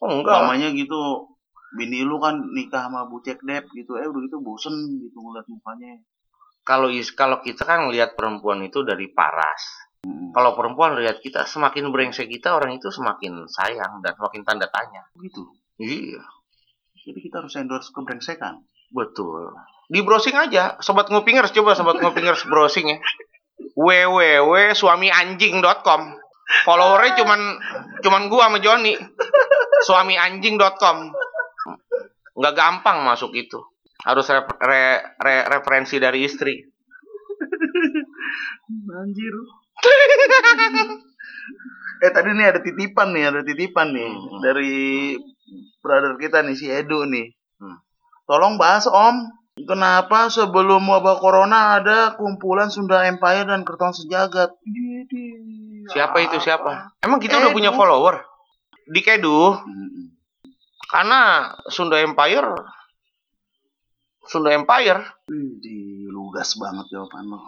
Oh 0.00 0.08
enggak. 0.10 0.32
Namanya 0.40 0.72
gitu, 0.72 1.28
bini 1.70 2.00
lu 2.00 2.16
kan 2.16 2.40
nikah 2.50 2.88
sama 2.88 3.04
Bu 3.04 3.20
Cek 3.20 3.44
Dep 3.44 3.68
gitu, 3.70 3.94
eh 3.94 4.08
udah 4.08 4.20
gitu 4.24 4.40
bosen 4.40 4.72
gitu 4.98 5.16
ngeliat 5.16 5.44
mukanya. 5.46 6.00
Kalau 6.60 6.88
is- 6.88 7.12
kalau 7.12 7.40
kita 7.40 7.62
kan 7.62 7.88
lihat 7.88 8.16
perempuan 8.16 8.60
itu 8.60 8.80
dari 8.80 9.12
paras. 9.12 9.60
Hmm. 10.00 10.32
Kalau 10.32 10.56
perempuan 10.56 10.96
lihat 10.96 11.20
kita 11.20 11.44
semakin 11.44 11.92
brengsek 11.92 12.24
kita 12.26 12.56
orang 12.56 12.72
itu 12.72 12.88
semakin 12.88 13.44
sayang 13.46 14.00
dan 14.00 14.16
semakin 14.16 14.40
tanda 14.42 14.64
tanya. 14.66 15.04
Gitu. 15.14 15.44
Iya, 15.76 16.20
Jadi 16.98 17.18
kita 17.20 17.40
harus 17.40 17.52
endorse 17.56 17.88
kebrengsekan. 17.90 18.64
betul. 18.90 19.52
Di 19.86 20.00
browsing 20.00 20.34
aja, 20.34 20.76
sobat 20.78 21.08
ngupingers 21.08 21.50
coba 21.50 21.72
sobat 21.72 21.98
ngupingers 21.98 22.44
browsing 22.44 22.88
ya. 22.88 22.98
www.suamianjing.com. 23.74 26.00
Followernya 26.66 27.14
cuman 27.14 27.40
cuman 28.02 28.22
gua 28.26 28.50
sama 28.50 28.58
Joni. 28.58 28.98
Suamianjing.com. 29.86 30.96
Nggak 32.36 32.54
gampang 32.56 33.04
masuk 33.04 33.32
itu. 33.34 33.58
Harus 34.00 34.26
ref- 34.26 34.58
re- 34.58 35.02
re- 35.20 35.46
referensi 35.46 35.96
dari 35.96 36.24
istri. 36.24 36.54
Anjir. 38.90 39.34
eh 42.00 42.10
tadi 42.10 42.32
nih 42.32 42.46
ada 42.48 42.60
titipan 42.64 43.12
nih, 43.12 43.24
ada 43.28 43.40
titipan 43.44 43.92
nih 43.92 44.08
Hmm. 44.08 44.40
dari 44.40 45.16
brother 45.80 46.16
kita 46.16 46.40
nih 46.40 46.56
si 46.56 46.66
Edu 46.68 47.04
nih. 47.04 47.28
Hmm. 47.60 47.76
Tolong 48.24 48.56
bahas 48.56 48.88
Om, 48.88 49.16
kenapa 49.58 50.28
sebelum 50.30 50.82
wabah 50.84 51.16
corona 51.18 51.80
ada 51.80 52.14
kumpulan 52.18 52.68
Sunda 52.68 53.06
Empire 53.06 53.48
dan 53.48 53.66
Kerton 53.66 53.94
Sejagat? 53.94 54.54
Siapa 55.90 56.16
itu 56.22 56.36
apa? 56.38 56.44
siapa? 56.44 56.72
Emang 57.02 57.18
kita 57.18 57.40
udah 57.40 57.50
Edu. 57.50 57.56
punya 57.56 57.70
follower? 57.74 58.22
Di 58.90 59.00
Kedu, 59.06 59.54
karena 60.90 61.54
Sunda 61.70 62.02
Empire 62.02 62.50
Sunda 64.26 64.50
Empire 64.50 65.26
Widih, 65.30 66.10
lugas 66.10 66.58
banget 66.58 66.86
jawaban 66.90 67.30
lo. 67.30 67.38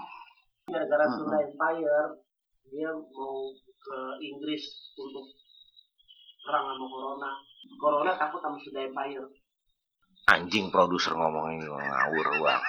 gara-gara 0.70 1.04
Hmm. 1.10 1.14
Sunda 1.18 1.38
Empire 1.42 2.22
dia 2.70 2.90
mau 2.94 3.52
ke 3.58 3.98
Inggris 4.22 4.94
untuk 4.96 5.26
perang 6.42 6.64
sama 6.64 6.86
Corona. 6.86 7.30
Corona 7.76 8.12
takut 8.16 8.40
sama 8.40 8.56
Sunda 8.62 8.86
Empire. 8.86 9.26
Anjing 10.28 10.70
produser 10.70 11.14
ngomong 11.16 11.58
ini 11.58 11.66
ngawur 11.66 12.26
bang 12.42 12.62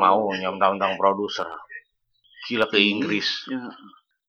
mau 0.00 0.30
nyom-tang 0.32 0.96
produser 0.96 1.46
gila 2.48 2.66
ke 2.68 2.78
Inggris 2.80 3.48
Ya, 3.48 3.70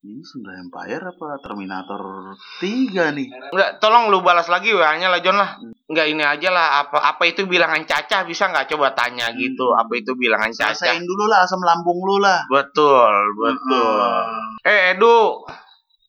ini 0.05 0.21
Sunda 0.21 0.53
Empire 0.53 1.01
apa 1.01 1.41
Terminator 1.41 2.37
3 2.61 3.17
nih? 3.17 3.25
Enggak, 3.49 3.81
tolong 3.81 4.13
lu 4.13 4.21
balas 4.21 4.45
lagi 4.45 4.69
wa-nya 4.69 5.09
lah 5.09 5.17
John 5.17 5.33
lah. 5.33 5.57
Enggak 5.89 6.13
ini 6.13 6.21
aja 6.21 6.53
lah 6.53 6.85
apa 6.85 7.01
apa 7.01 7.25
itu 7.25 7.49
bilangan 7.49 7.81
cacah 7.89 8.21
bisa 8.21 8.53
nggak 8.53 8.69
coba 8.69 8.93
tanya 8.93 9.33
gitu. 9.33 9.73
Apa 9.73 9.97
itu 9.97 10.13
bilangan 10.13 10.53
cacah? 10.53 10.77
Selesaiin 10.77 11.09
dulu 11.09 11.25
lah 11.25 11.49
asam 11.49 11.57
lambung 11.57 11.97
lu 12.05 12.21
lah. 12.21 12.45
Betul, 12.45 13.13
betul. 13.33 14.29
Eh, 14.61 14.93
Edu. 14.93 15.41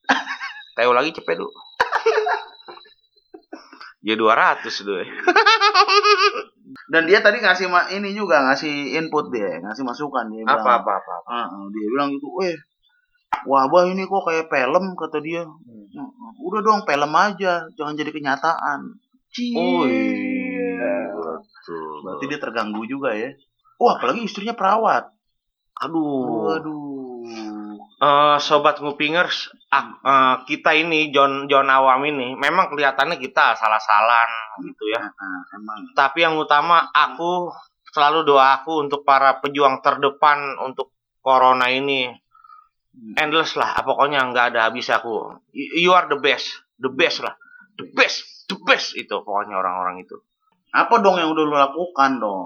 Tahu 0.76 0.92
lagi 0.92 1.16
cepet, 1.16 1.40
Edu. 1.40 1.48
Ya 4.06 4.14
200 4.14 4.62
tuh. 4.70 5.02
Dan 6.92 7.10
dia 7.10 7.18
tadi 7.18 7.42
ngasih 7.42 7.66
ini 7.98 8.14
juga 8.14 8.46
ngasih 8.46 8.94
input 9.02 9.34
dia, 9.34 9.58
ngasih 9.58 9.82
masukan 9.82 10.30
dia. 10.30 10.46
bilang, 10.46 10.62
Apa 10.62 10.70
apa 10.82 10.92
apa. 11.02 11.14
apa. 11.18 11.26
"Ah, 11.26 11.46
ah," 11.50 11.66
dia 11.74 11.86
bilang 11.90 12.14
gitu, 12.14 12.30
"Weh, 12.38 12.54
wabah 13.42 13.90
ini 13.90 14.06
kok 14.06 14.22
kayak 14.22 14.46
film," 14.46 14.94
kata 14.94 15.18
dia. 15.18 15.42
"Mm, 15.42 16.38
Udah 16.38 16.60
dong 16.62 16.86
film 16.86 17.10
aja, 17.10 17.66
jangan 17.74 17.98
jadi 17.98 18.14
kenyataan. 18.14 18.80
Cie. 19.34 19.58
Oh 19.58 19.82
iya. 19.90 21.10
Betul. 21.10 22.06
Berarti 22.06 22.24
dia 22.30 22.38
terganggu 22.38 22.82
juga 22.86 23.10
ya. 23.10 23.34
Wah, 23.82 23.98
apalagi 23.98 24.22
istrinya 24.22 24.54
perawat. 24.54 25.10
Aduh. 25.82 26.46
Waduh. 26.54 26.95
Eh, 27.96 28.38
sobat 28.44 28.76
ngupingers, 28.84 29.48
ah, 29.72 29.96
eh, 30.04 30.34
kita 30.44 30.76
ini 30.76 31.08
John 31.08 31.48
John 31.48 31.64
Awam 31.72 32.04
ini 32.04 32.36
memang 32.36 32.68
kelihatannya 32.68 33.16
kita 33.16 33.56
salah-salan 33.56 34.28
gitu 34.68 34.92
ya. 34.92 35.00
Nah, 35.00 35.40
emang. 35.56 35.96
Tapi 35.96 36.20
yang 36.20 36.36
utama 36.36 36.92
aku 36.92 37.48
selalu 37.88 38.28
doa 38.28 38.60
aku 38.60 38.84
untuk 38.84 39.00
para 39.00 39.40
pejuang 39.40 39.80
terdepan 39.80 40.60
untuk 40.60 40.92
corona 41.24 41.72
ini 41.72 42.12
endless 43.16 43.56
lah. 43.56 43.80
Pokoknya 43.80 44.28
nggak 44.28 44.52
ada 44.52 44.68
habis 44.68 44.92
aku. 44.92 45.32
You 45.56 45.88
you 45.88 45.90
are 45.96 46.04
the 46.04 46.20
best, 46.20 46.52
the 46.76 46.92
best 46.92 47.24
lah, 47.24 47.32
the 47.80 47.88
best, 47.96 48.44
the 48.52 48.60
best 48.60 48.92
itu 48.92 49.24
pokoknya 49.24 49.56
orang-orang 49.56 50.04
itu. 50.04 50.20
Apa 50.68 51.00
dong 51.00 51.16
yang 51.16 51.32
udah 51.32 51.44
lu 51.48 51.56
lakukan 51.56 52.20
dong? 52.20 52.44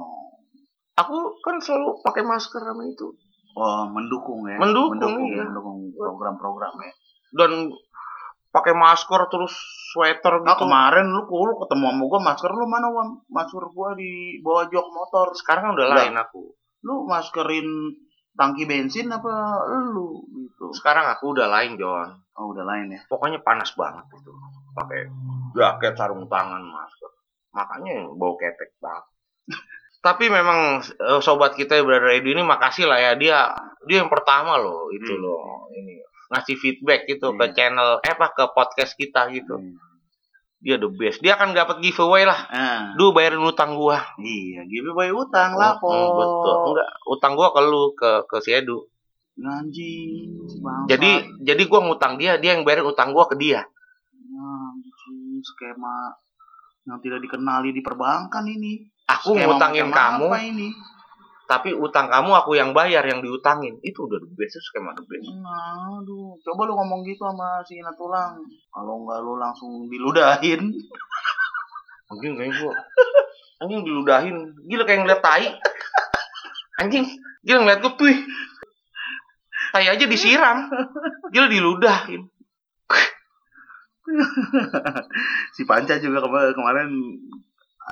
Aku 0.95 1.43
kan 1.43 1.59
selalu 1.59 1.99
pakai 2.07 2.23
masker 2.23 2.63
sama 2.63 2.87
itu 2.87 3.19
Oh, 3.61 3.85
mendukung 3.93 4.41
ya. 4.49 4.57
Mendukung, 4.57 4.97
mendukung, 4.97 5.29
iya. 5.29 5.45
mendukung 5.45 5.79
program-program 5.93 6.73
ya. 6.81 6.93
dan 7.31 7.51
pakai 8.51 8.75
masker 8.75 9.21
terus 9.31 9.55
sweater 9.93 10.43
Nah, 10.43 10.59
gitu. 10.59 10.67
kemarin 10.67 11.07
lu 11.07 11.23
lu 11.29 11.55
ketemu 11.63 11.85
sama 11.87 12.03
gua 12.09 12.21
masker 12.25 12.51
lu 12.51 12.67
mana 12.67 12.89
Wam? 12.91 13.09
Masker 13.31 13.63
gua 13.71 13.95
di 13.95 14.41
bawah 14.43 14.67
jok 14.67 14.87
motor. 14.91 15.31
Sekarang 15.37 15.71
kan 15.71 15.73
udah 15.79 15.87
Udah. 15.87 15.99
lain 16.03 16.15
aku. 16.19 16.43
Lu 16.83 17.05
maskerin 17.07 17.69
tangki 18.33 18.65
bensin 18.65 19.13
apa 19.13 19.31
lu 19.93 20.25
gitu? 20.33 20.73
Sekarang 20.75 21.07
aku 21.07 21.37
udah 21.37 21.47
lain 21.47 21.77
John. 21.77 22.17
Oh, 22.35 22.51
udah 22.51 22.65
lain 22.65 22.97
ya. 22.97 23.01
Pokoknya 23.07 23.39
panas 23.45 23.71
banget 23.77 24.09
itu. 24.11 24.33
Pakai 24.75 25.07
jaket 25.55 25.95
sarung 25.95 26.25
tangan 26.27 26.65
masker. 26.65 27.11
Makanya 27.53 28.09
bau 28.17 28.35
ketek 28.35 28.75
banget. 28.81 29.05
Tapi 30.01 30.27
memang 30.27 30.81
eh, 30.81 31.21
sobat 31.21 31.53
kita 31.53 31.77
Brother 31.81 32.17
Edu 32.17 32.33
ini 32.33 32.41
makasih 32.41 32.89
lah 32.89 32.97
ya 32.97 33.13
dia 33.15 33.53
dia 33.85 34.01
yang 34.01 34.09
pertama 34.09 34.57
loh 34.57 34.89
itu 34.89 35.09
Hmm. 35.09 35.21
loh 35.21 35.41
ini 35.71 36.01
ngasih 36.31 36.57
feedback 36.57 37.05
gitu 37.05 37.35
ke 37.35 37.45
Iya. 37.45 37.53
channel 37.53 37.91
eh 38.01 38.11
apa 38.11 38.33
ke 38.33 38.45
podcast 38.51 38.95
kita 38.95 39.29
gitu. 39.31 39.57
Hmm. 39.57 39.77
Dia 40.61 40.77
the 40.77 40.89
best. 40.89 41.21
Dia 41.21 41.35
akan 41.35 41.53
dapat 41.53 41.81
giveaway 41.81 42.25
lah. 42.25 42.37
Ah, 42.49 42.83
Duh 42.93 43.13
bayarin 43.13 43.41
utang 43.41 43.75
gua. 43.75 43.97
iya, 44.19 44.61
giveaway 44.65 45.09
utang 45.09 45.57
lah 45.57 45.77
kok. 45.77 45.89
Hmm, 45.89 46.13
betul. 46.13 46.57
Enggak, 46.71 46.91
utang 47.07 47.33
gua 47.33 47.49
ke 47.51 47.61
lu 47.63 47.83
ke 47.97 48.11
ke 48.25 48.37
si 48.41 48.53
Edu. 48.53 48.85
Anjing, 49.41 50.37
bangsat. 50.61 50.89
Jadi 50.93 51.11
jadi 51.41 51.63
gua 51.65 51.81
ngutang 51.83 52.17
dia, 52.17 52.37
dia 52.37 52.53
yang 52.53 52.63
bayarin 52.63 52.85
utang 52.85 53.13
gua 53.13 53.25
ke 53.25 53.37
dia. 53.37 53.65
anjing, 54.31 55.41
skema 55.43 56.13
yang 56.85 57.01
tidak 57.01 57.21
dikenali 57.21 57.73
di 57.73 57.81
perbankan 57.81 58.45
ini. 58.45 58.85
Aku 59.19 59.35
Skema 59.35 59.59
ngutangin 59.59 59.89
kamu, 59.91 60.29
ini? 60.55 60.69
tapi 61.51 61.75
utang 61.75 62.07
kamu 62.07 62.31
aku 62.31 62.55
yang 62.55 62.71
bayar 62.71 63.03
yang 63.03 63.19
diutangin. 63.19 63.75
Itu 63.83 64.07
udah 64.07 64.23
the 64.23 64.31
best, 64.39 64.63
skema 64.63 64.95
the 64.95 65.03
best. 65.03 65.27
Nah, 65.43 65.99
aduh, 65.99 66.39
coba 66.47 66.63
lu 66.71 66.79
ngomong 66.79 67.03
gitu 67.03 67.27
sama 67.27 67.59
si 67.67 67.83
Ina 67.83 67.91
Tulang. 67.99 68.39
Kalau 68.71 69.03
enggak 69.03 69.19
lu 69.19 69.35
langsung 69.35 69.91
diludahin. 69.91 70.63
Anjing 72.07 72.39
kayak 72.39 72.55
gua. 72.63 72.75
Anjing 73.67 73.83
diludahin. 73.83 74.37
Gila 74.71 74.87
kayak 74.87 75.03
ngeliat 75.03 75.23
tai. 75.27 75.51
Anjing, 76.79 77.03
gila 77.43 77.67
ngeliat 77.67 77.83
gua 77.83 77.99
tuh. 77.99 78.15
Tai 79.75 79.87
aja 79.91 80.05
disiram. 80.07 80.71
Gila 81.35 81.51
diludahin. 81.51 82.31
si 85.55 85.63
Panca 85.67 85.99
juga 85.99 86.19
kema- 86.23 86.55
kemarin 86.55 86.91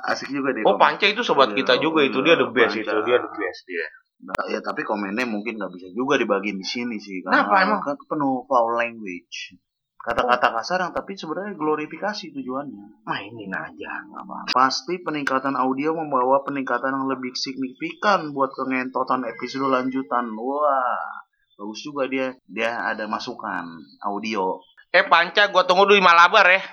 asik 0.09 0.29
juga 0.31 0.53
deh. 0.55 0.63
Oh. 0.63 0.77
Panca 0.77 1.05
itu 1.09 1.21
sobat 1.25 1.51
kita 1.57 1.81
juga 1.81 2.05
itu 2.05 2.21
dia 2.21 2.37
the 2.37 2.49
best 2.49 2.77
Panca. 2.77 2.85
itu, 2.85 2.97
dia 3.05 3.17
the 3.19 3.31
best 3.33 3.61
dia. 3.65 3.85
Nah, 4.19 4.35
ya 4.51 4.59
tapi 4.59 4.83
komennya 4.83 5.23
mungkin 5.23 5.55
nggak 5.55 5.71
bisa 5.79 5.87
juga 5.95 6.19
dibagiin 6.19 6.59
di 6.59 6.67
sini 6.67 6.99
sih. 6.99 7.23
Kenapa 7.23 7.63
emang? 7.63 7.79
Kan 7.79 7.95
penuh 7.95 8.43
foul 8.45 8.75
language. 8.75 9.55
Kata-kata 9.99 10.55
kasar 10.55 10.79
yang 10.79 10.95
tapi 10.95 11.15
sebenarnya 11.15 11.59
glorifikasi 11.59 12.31
tujuannya. 12.31 13.03
Mainin 13.03 13.51
aja, 13.51 13.91
nggak 14.07 14.23
apa. 14.23 14.37
Pasti 14.55 14.99
peningkatan 15.03 15.59
audio 15.59 15.91
membawa 15.91 16.39
peningkatan 16.47 16.95
yang 16.95 17.07
lebih 17.11 17.35
signifikan 17.35 18.31
buat 18.31 18.55
kengentotan 18.55 19.27
episode 19.27 19.67
lanjutan. 19.67 20.31
Wah, 20.35 21.23
bagus 21.59 21.83
juga 21.83 22.07
dia. 22.07 22.31
Dia 22.47 22.91
ada 22.91 23.07
masukan 23.11 23.67
audio. 24.03 24.63
Eh 24.91 25.03
Panca, 25.03 25.51
gua 25.51 25.67
tunggu 25.67 25.83
dulu 25.87 25.99
di 25.99 26.03
Malabar 26.03 26.47
ya. 26.47 26.63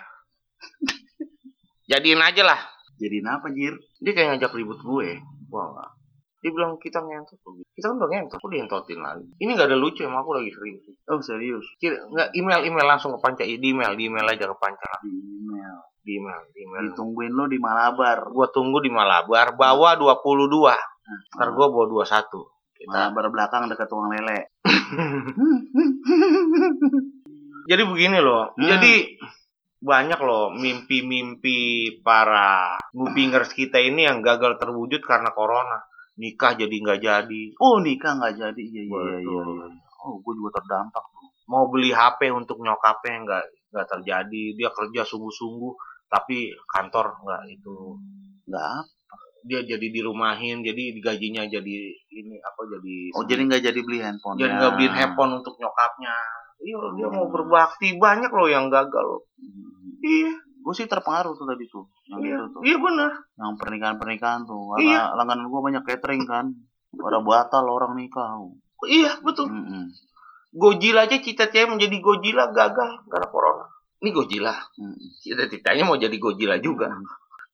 Jadiin 1.90 2.22
aja 2.22 2.42
lah. 2.42 2.75
Jadiin 2.96 3.28
apa, 3.28 3.52
Jir? 3.52 3.76
Dia 4.00 4.12
kayak 4.16 4.28
ngajak 4.36 4.56
ribut 4.56 4.80
gue. 4.80 5.20
Wah. 5.52 5.96
Dia 6.46 6.54
bilang 6.54 6.78
kita 6.78 7.02
ngentot. 7.02 7.42
Kita 7.74 7.90
kan 7.90 7.98
udah 7.98 8.06
ngentot, 8.06 8.38
kok 8.38 8.50
dientotin 8.52 9.02
lagi. 9.02 9.26
Ini 9.42 9.50
nggak 9.56 9.72
ada 9.72 9.74
lucu 9.74 10.06
emang 10.06 10.22
aku 10.22 10.30
lagi 10.36 10.52
serius. 10.52 10.84
Oh, 11.10 11.18
serius. 11.18 11.66
Kira 11.80 11.96
nggak 12.06 12.38
email 12.38 12.62
email 12.68 12.86
langsung 12.86 13.10
ke 13.16 13.18
Panca, 13.18 13.42
di 13.42 13.58
email, 13.58 13.98
di 13.98 14.06
email 14.06 14.30
aja 14.30 14.46
ke 14.46 14.54
Panca. 14.54 15.02
Di 15.02 15.10
email. 15.10 15.74
Di 16.06 16.22
email, 16.22 16.46
di 16.54 16.62
email. 16.62 16.94
Ditungguin 16.94 17.34
lo 17.34 17.50
di 17.50 17.58
Malabar. 17.58 18.30
Gua 18.30 18.46
tunggu 18.52 18.78
di 18.78 18.94
Malabar, 18.94 19.58
bawa 19.58 19.98
22. 19.98 21.34
Ntar 21.34 21.50
gua 21.50 21.66
bawa 21.66 21.90
21. 22.04 22.30
Kita. 22.76 22.92
Malabar 22.94 23.24
belakang 23.32 23.66
dekat 23.66 23.88
tukang 23.90 24.12
lele. 24.12 24.54
Jadi 27.66 27.82
begini 27.82 28.22
loh. 28.22 28.54
Hmm. 28.54 28.70
Jadi 28.70 29.18
banyak 29.80 30.20
loh 30.24 30.56
mimpi-mimpi 30.56 31.58
para 32.00 32.80
ngupingers 32.96 33.52
kita 33.52 33.76
ini 33.76 34.08
yang 34.08 34.24
gagal 34.24 34.56
terwujud 34.56 35.04
karena 35.04 35.30
corona. 35.36 35.84
Nikah 36.16 36.56
jadi 36.56 36.72
nggak 36.72 37.00
jadi. 37.04 37.42
Oh, 37.60 37.76
nikah 37.84 38.16
nggak 38.16 38.34
jadi. 38.40 38.62
Iya, 38.62 38.82
iya, 38.88 39.16
iya, 39.20 39.20
iya. 39.20 39.68
Oh, 40.00 40.16
gue 40.24 40.32
juga 40.32 40.60
terdampak. 40.60 41.04
Mau 41.46 41.68
beli 41.68 41.92
HP 41.92 42.32
untuk 42.32 42.56
nyokapnya 42.64 43.16
nggak 43.22 43.44
nggak 43.76 43.86
terjadi. 43.92 44.44
Dia 44.56 44.68
kerja 44.72 45.04
sungguh-sungguh 45.04 45.72
tapi 46.08 46.56
kantor 46.72 47.20
nggak 47.20 47.42
itu. 47.52 48.00
Nggak. 48.48 48.80
Dia 49.46 49.62
jadi 49.62 49.86
dirumahin, 49.94 50.66
jadi 50.66 50.98
gajinya 50.98 51.46
jadi 51.46 51.76
ini 51.94 52.34
apa 52.42 52.66
jadi 52.66 52.96
Oh, 53.14 53.22
jadi 53.22 53.46
nggak 53.46 53.62
jadi 53.62 53.80
beli 53.84 54.02
handphone. 54.02 54.34
jadi 54.40 54.58
nggak 54.58 54.72
beliin 54.74 54.94
handphone 54.96 55.32
untuk 55.38 55.54
nyokapnya. 55.60 56.16
Iya, 56.56 56.80
dia 56.96 57.08
mau 57.12 57.28
berbakti 57.30 57.94
banyak 58.00 58.32
loh 58.32 58.48
yang 58.48 58.72
gagal. 58.72 59.22
Iya, 60.06 60.32
Gue 60.62 60.74
sih 60.74 60.86
terpengaruh 60.90 61.34
tuh 61.38 61.46
tadi 61.46 61.66
tuh. 61.70 61.86
Yang 62.10 62.20
iya, 62.26 62.36
itu 62.38 62.44
tuh. 62.50 62.60
iya 62.66 62.76
benar. 62.78 63.10
Yang 63.38 63.52
pernikahan-pernikahan 63.62 64.40
tuh. 64.46 64.74
Iya. 64.82 64.98
Karena 64.98 65.14
langganan 65.18 65.46
gue 65.46 65.60
banyak 65.62 65.82
catering 65.86 66.26
kan. 66.26 66.46
Pada 66.90 67.18
batal 67.22 67.66
orang 67.70 67.94
nikah. 67.94 68.34
Iya 68.86 69.22
betul. 69.22 69.46
Mm-mm. 69.46 69.94
Godzilla 70.50 71.06
aja 71.06 71.22
cita-citanya 71.22 71.76
menjadi 71.78 71.96
Godzilla 72.02 72.50
gagal 72.50 73.06
karena 73.06 73.26
corona. 73.30 73.66
Ini 74.02 74.10
Godzilla. 74.10 74.54
Mm-mm. 74.74 75.06
Cita-citanya 75.22 75.82
mau 75.86 75.94
jadi 75.94 76.16
Godzilla 76.18 76.58
juga. 76.58 76.90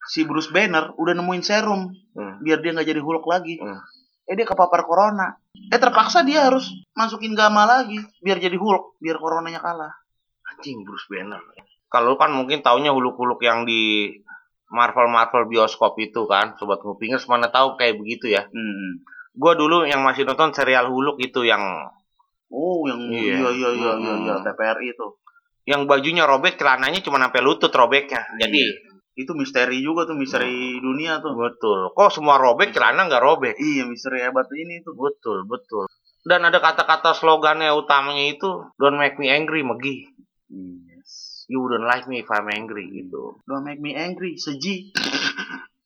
Si 0.08 0.24
Bruce 0.24 0.48
Banner 0.48 0.96
udah 0.98 1.14
nemuin 1.14 1.44
serum 1.44 1.92
Hmm. 2.12 2.44
biar 2.44 2.60
dia 2.60 2.76
nggak 2.76 2.88
jadi 2.92 3.00
Hulk 3.00 3.24
lagi. 3.24 3.56
Hmm. 3.56 3.80
Eh 4.28 4.36
dia 4.36 4.44
kepapar 4.44 4.84
corona. 4.84 5.36
Eh 5.72 5.80
terpaksa 5.80 6.24
dia 6.24 6.44
harus 6.48 6.68
masukin 6.92 7.32
gamma 7.32 7.64
lagi 7.64 7.96
biar 8.20 8.36
jadi 8.36 8.56
Hulk, 8.56 9.00
biar 9.00 9.16
coronanya 9.16 9.60
kalah. 9.64 9.92
Anjing 10.52 10.84
Bruce 10.84 11.08
Banner. 11.08 11.40
Kalau 11.92 12.16
kan 12.16 12.32
mungkin 12.32 12.64
taunya 12.64 12.88
huluk-huluk 12.88 13.38
yang 13.40 13.62
di 13.62 14.08
Marvel 14.72 15.06
Marvel 15.06 15.44
bioskop 15.46 16.00
itu 16.00 16.24
kan, 16.24 16.56
sobat 16.56 16.80
ngupingers 16.80 17.28
mana 17.28 17.52
tahu 17.52 17.76
kayak 17.76 18.00
begitu 18.00 18.32
ya. 18.32 18.48
Hmm. 18.48 19.04
Gua 19.32 19.52
dulu 19.52 19.84
yang 19.84 20.00
masih 20.00 20.24
nonton 20.24 20.50
serial 20.50 20.88
huluk 20.88 21.20
itu 21.20 21.44
yang 21.44 21.60
Oh, 22.48 22.84
yang 22.84 23.00
Iya. 23.08 23.40
iya 23.40 23.48
iya 23.48 23.70
iya 23.72 23.92
iya, 23.96 24.12
iya, 24.18 24.34
Hmm. 24.36 24.44
TPRI 24.44 24.92
itu. 24.92 25.08
yang 25.62 25.86
bajunya 25.86 26.26
robek, 26.26 26.58
celananya 26.58 26.98
cuma 27.00 27.16
sampai 27.16 27.38
lutut 27.38 27.70
robeknya. 27.70 28.26
Jadi 28.36 28.90
Itu 29.14 29.36
misteri 29.36 29.78
juga 29.78 30.08
tuh, 30.08 30.16
misteri 30.16 30.80
dunia 30.80 31.20
tuh. 31.20 31.36
betul. 31.36 31.92
Kok 31.92 32.10
semua 32.10 32.34
robek, 32.36 32.72
celana 32.72 33.04
nggak 33.06 33.20
robek? 33.20 33.54
Iya, 33.56 33.84
misteri 33.84 34.24
hebat 34.24 34.48
ini 34.50 34.80
tuh. 34.80 34.96
Betul, 34.96 35.44
betul. 35.44 35.84
Dan 36.24 36.42
ada 36.42 36.58
kata-kata 36.58 37.12
slogannya 37.12 37.70
utamanya 37.72 38.24
itu 38.26 38.48
Don't 38.74 38.96
make 38.96 39.20
me 39.20 39.28
angry, 39.28 39.60
Megi. 39.62 40.08
You 41.52 41.68
don't 41.68 41.84
like 41.84 42.08
me 42.08 42.24
if 42.24 42.32
I'm 42.32 42.48
angry 42.48 42.88
gitu. 42.88 43.36
Don't 43.44 43.60
make 43.60 43.76
me 43.76 43.92
angry, 43.92 44.40
seji. 44.40 44.88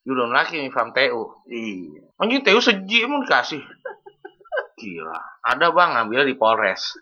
You 0.06 0.14
don't 0.14 0.30
like 0.30 0.54
me 0.54 0.70
if 0.70 0.76
I'm 0.78 0.94
TU. 0.94 1.42
Iya. 1.50 2.06
Anjing 2.22 2.46
TU 2.46 2.62
seji 2.62 3.02
emang 3.02 3.26
dikasih. 3.26 3.58
Gila. 4.78 5.18
Ada 5.42 5.74
bang 5.74 5.90
ngambil 5.98 6.30
di 6.30 6.38
Polres. 6.38 6.94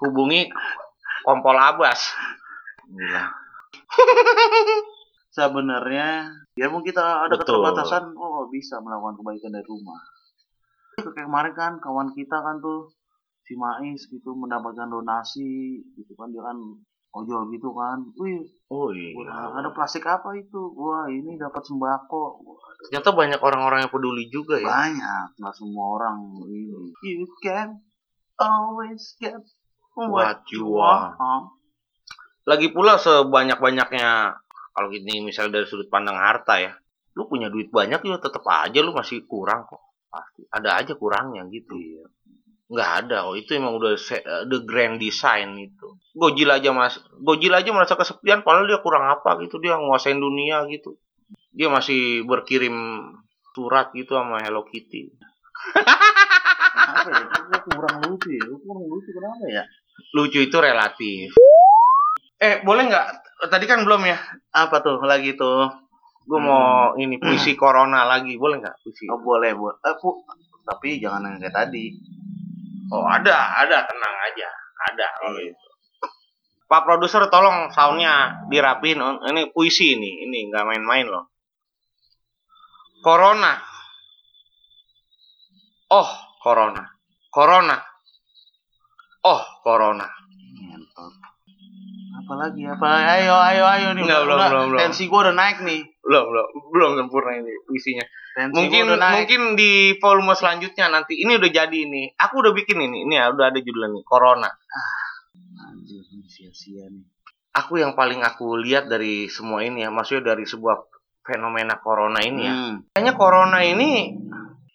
Hubungi 0.00 0.48
Kompol 1.28 1.60
Abbas. 1.60 2.00
Gila. 2.88 3.24
Sebenarnya 5.36 6.32
ya 6.56 6.72
mungkin 6.72 6.88
kita 6.88 7.28
ada 7.28 7.36
Betul. 7.36 7.60
keterbatasan, 7.60 8.16
oh 8.16 8.48
bisa 8.48 8.80
melakukan 8.80 9.20
kebaikan 9.20 9.52
dari 9.52 9.68
rumah. 9.68 10.00
Kayak 10.96 11.28
kemarin 11.28 11.52
kan 11.52 11.72
kawan 11.84 12.16
kita 12.16 12.40
kan 12.40 12.64
tuh 12.64 12.88
si 13.42 13.52
Mais 13.58 14.00
gitu 14.06 14.30
mendapatkan 14.34 14.86
donasi 14.86 15.82
gitu 15.98 16.12
kan 16.14 16.30
dia 16.30 16.42
kan 16.42 16.56
ojol 17.12 17.52
gitu 17.52 17.70
kan. 17.76 17.98
Wih, 18.16 18.40
Oh 18.72 18.88
wah, 18.88 18.96
iya. 18.96 19.60
ada 19.60 19.68
plastik 19.76 20.08
apa 20.08 20.32
itu? 20.32 20.72
Wah, 20.72 21.04
ini 21.12 21.36
dapat 21.36 21.60
sembako. 21.60 22.40
Wah, 22.40 22.72
Ternyata 22.88 23.12
banyak 23.12 23.40
orang-orang 23.44 23.84
yang 23.84 23.92
peduli 23.92 24.32
juga 24.32 24.56
ya. 24.56 24.64
banyak, 24.64 25.36
nggak 25.36 25.54
semua 25.54 25.84
orang 26.00 26.16
ini. 26.48 26.88
You 27.04 27.28
can 27.44 27.84
always 28.40 29.12
get 29.20 29.36
What 29.92 30.48
you 30.48 30.72
want. 30.72 31.20
Lagi 32.48 32.72
pula 32.72 32.96
sebanyak-banyaknya 32.96 34.32
kalau 34.72 34.88
ini 34.88 35.20
misalnya 35.20 35.60
dari 35.60 35.68
sudut 35.68 35.92
pandang 35.92 36.16
harta 36.16 36.56
ya, 36.56 36.72
lu 37.12 37.28
punya 37.28 37.52
duit 37.52 37.68
banyak 37.68 38.00
juga 38.00 38.24
tetap 38.24 38.40
aja 38.48 38.80
lu 38.80 38.96
masih 38.96 39.28
kurang 39.28 39.68
kok. 39.68 39.84
Pasti 40.08 40.48
ada 40.48 40.80
aja 40.80 40.96
kurangnya 40.96 41.44
gitu. 41.52 41.76
Nggak 42.72 42.90
ada, 43.04 43.28
oh 43.28 43.36
itu 43.36 43.52
emang 43.52 43.76
udah 43.76 44.00
se- 44.00 44.24
the 44.48 44.64
grand 44.64 44.96
design 44.96 45.60
itu. 45.60 45.92
Godzilla 46.16 46.56
aja 46.56 46.72
mas, 46.72 46.96
Godzilla 47.20 47.60
aja 47.60 47.68
merasa 47.68 48.00
kesepian, 48.00 48.40
padahal 48.40 48.64
dia 48.64 48.80
kurang 48.80 49.04
apa 49.12 49.36
gitu, 49.44 49.60
dia 49.60 49.76
nguasain 49.76 50.16
dunia 50.16 50.64
gitu. 50.72 50.96
Dia 51.52 51.68
masih 51.68 52.24
berkirim 52.24 52.72
surat 53.52 53.92
gitu 53.92 54.16
sama 54.16 54.40
Hello 54.40 54.64
Kitty. 54.64 55.12
Apa 56.72 57.08
ya? 57.12 57.26
Kurang 57.68 57.96
lucu 58.08 58.28
ya. 58.32 58.44
Kurang 58.48 58.84
lucu 58.88 59.10
kenapa 59.12 59.44
ya? 59.52 59.64
Lucu 60.16 60.40
itu 60.40 60.56
relatif. 60.56 61.36
Eh, 62.40 62.64
boleh 62.64 62.88
nggak? 62.88 63.06
Tadi 63.52 63.64
kan 63.68 63.84
belum 63.84 64.02
ya. 64.08 64.16
Apa 64.56 64.80
tuh 64.80 64.96
lagi 65.04 65.36
tuh? 65.36 65.68
Gue 66.22 66.38
mau 66.38 66.94
ini 66.96 67.18
puisi 67.18 67.52
corona 67.58 68.06
lagi, 68.06 68.38
boleh 68.38 68.62
nggak 68.62 68.76
puisi? 68.80 69.10
Oh 69.10 69.20
boleh, 69.20 69.52
boleh. 69.52 69.76
Eh, 69.82 69.94
Pu, 69.98 70.22
tapi 70.64 71.02
jangan 71.02 71.26
yang 71.28 71.42
kayak 71.42 71.54
tadi. 71.54 71.84
Oh 72.92 73.08
ada, 73.08 73.56
ada 73.64 73.88
tenang 73.88 74.16
aja, 74.28 74.48
ada. 74.92 75.06
kalau 75.16 75.40
Iya. 75.40 75.56
itu. 75.56 75.68
Pak 76.68 76.88
produser 76.88 77.24
tolong 77.32 77.72
soundnya 77.72 78.44
dirapin. 78.52 79.00
Ini 79.00 79.52
puisi 79.52 79.96
ini, 79.96 80.28
ini 80.28 80.48
nggak 80.48 80.64
main-main 80.68 81.08
loh. 81.08 81.32
Corona. 83.04 83.60
Oh, 85.92 86.10
corona. 86.40 86.84
Corona. 87.28 87.76
Oh, 89.24 89.42
corona. 89.60 90.08
Apalagi 92.32 92.64
apa? 92.64 92.88
Ayo, 93.20 93.36
ayo, 93.36 93.64
ayo 93.68 93.88
nih. 93.92 94.08
Nggak, 94.08 94.20
belum, 94.24 94.36
Udah, 94.40 94.48
belum, 94.48 94.66
belum. 94.72 94.80
Tensi 94.80 95.04
gua 95.04 95.20
udah 95.28 95.36
naik 95.36 95.58
nih. 95.68 95.84
Belum, 96.00 96.24
belum, 96.32 96.46
belum 96.72 96.90
sempurna 96.96 97.32
ini 97.36 97.52
puisinya. 97.68 98.04
Tensi 98.32 98.56
Mungkin 98.56 98.82
gua 98.88 98.88
udah 98.88 98.98
naik. 99.04 99.16
mungkin 99.20 99.42
di 99.60 99.72
volume 100.00 100.32
selanjutnya 100.32 100.88
nanti 100.88 101.20
ini 101.20 101.36
udah 101.36 101.50
jadi 101.52 101.76
ini. 101.76 102.08
Aku 102.16 102.40
udah 102.40 102.56
bikin 102.56 102.80
ini. 102.80 103.04
Ini 103.04 103.20
ya 103.20 103.28
udah 103.36 103.52
ada 103.52 103.58
judulnya 103.60 103.92
nih, 103.92 104.04
Corona. 104.08 104.48
Anjir, 105.68 106.00
sia-sia 106.24 106.88
nih. 106.88 107.04
Aku 107.52 107.76
yang 107.76 107.92
paling 107.92 108.24
aku 108.24 108.56
lihat 108.56 108.88
dari 108.88 109.28
semua 109.28 109.60
ini 109.60 109.84
ya, 109.84 109.92
maksudnya 109.92 110.32
dari 110.32 110.48
sebuah 110.48 110.88
fenomena 111.20 111.76
corona 111.84 112.24
ini 112.24 112.48
ya. 112.48 112.54
Hmm. 112.56 112.74
Kayaknya 112.96 113.12
corona 113.20 113.60
ini 113.60 114.16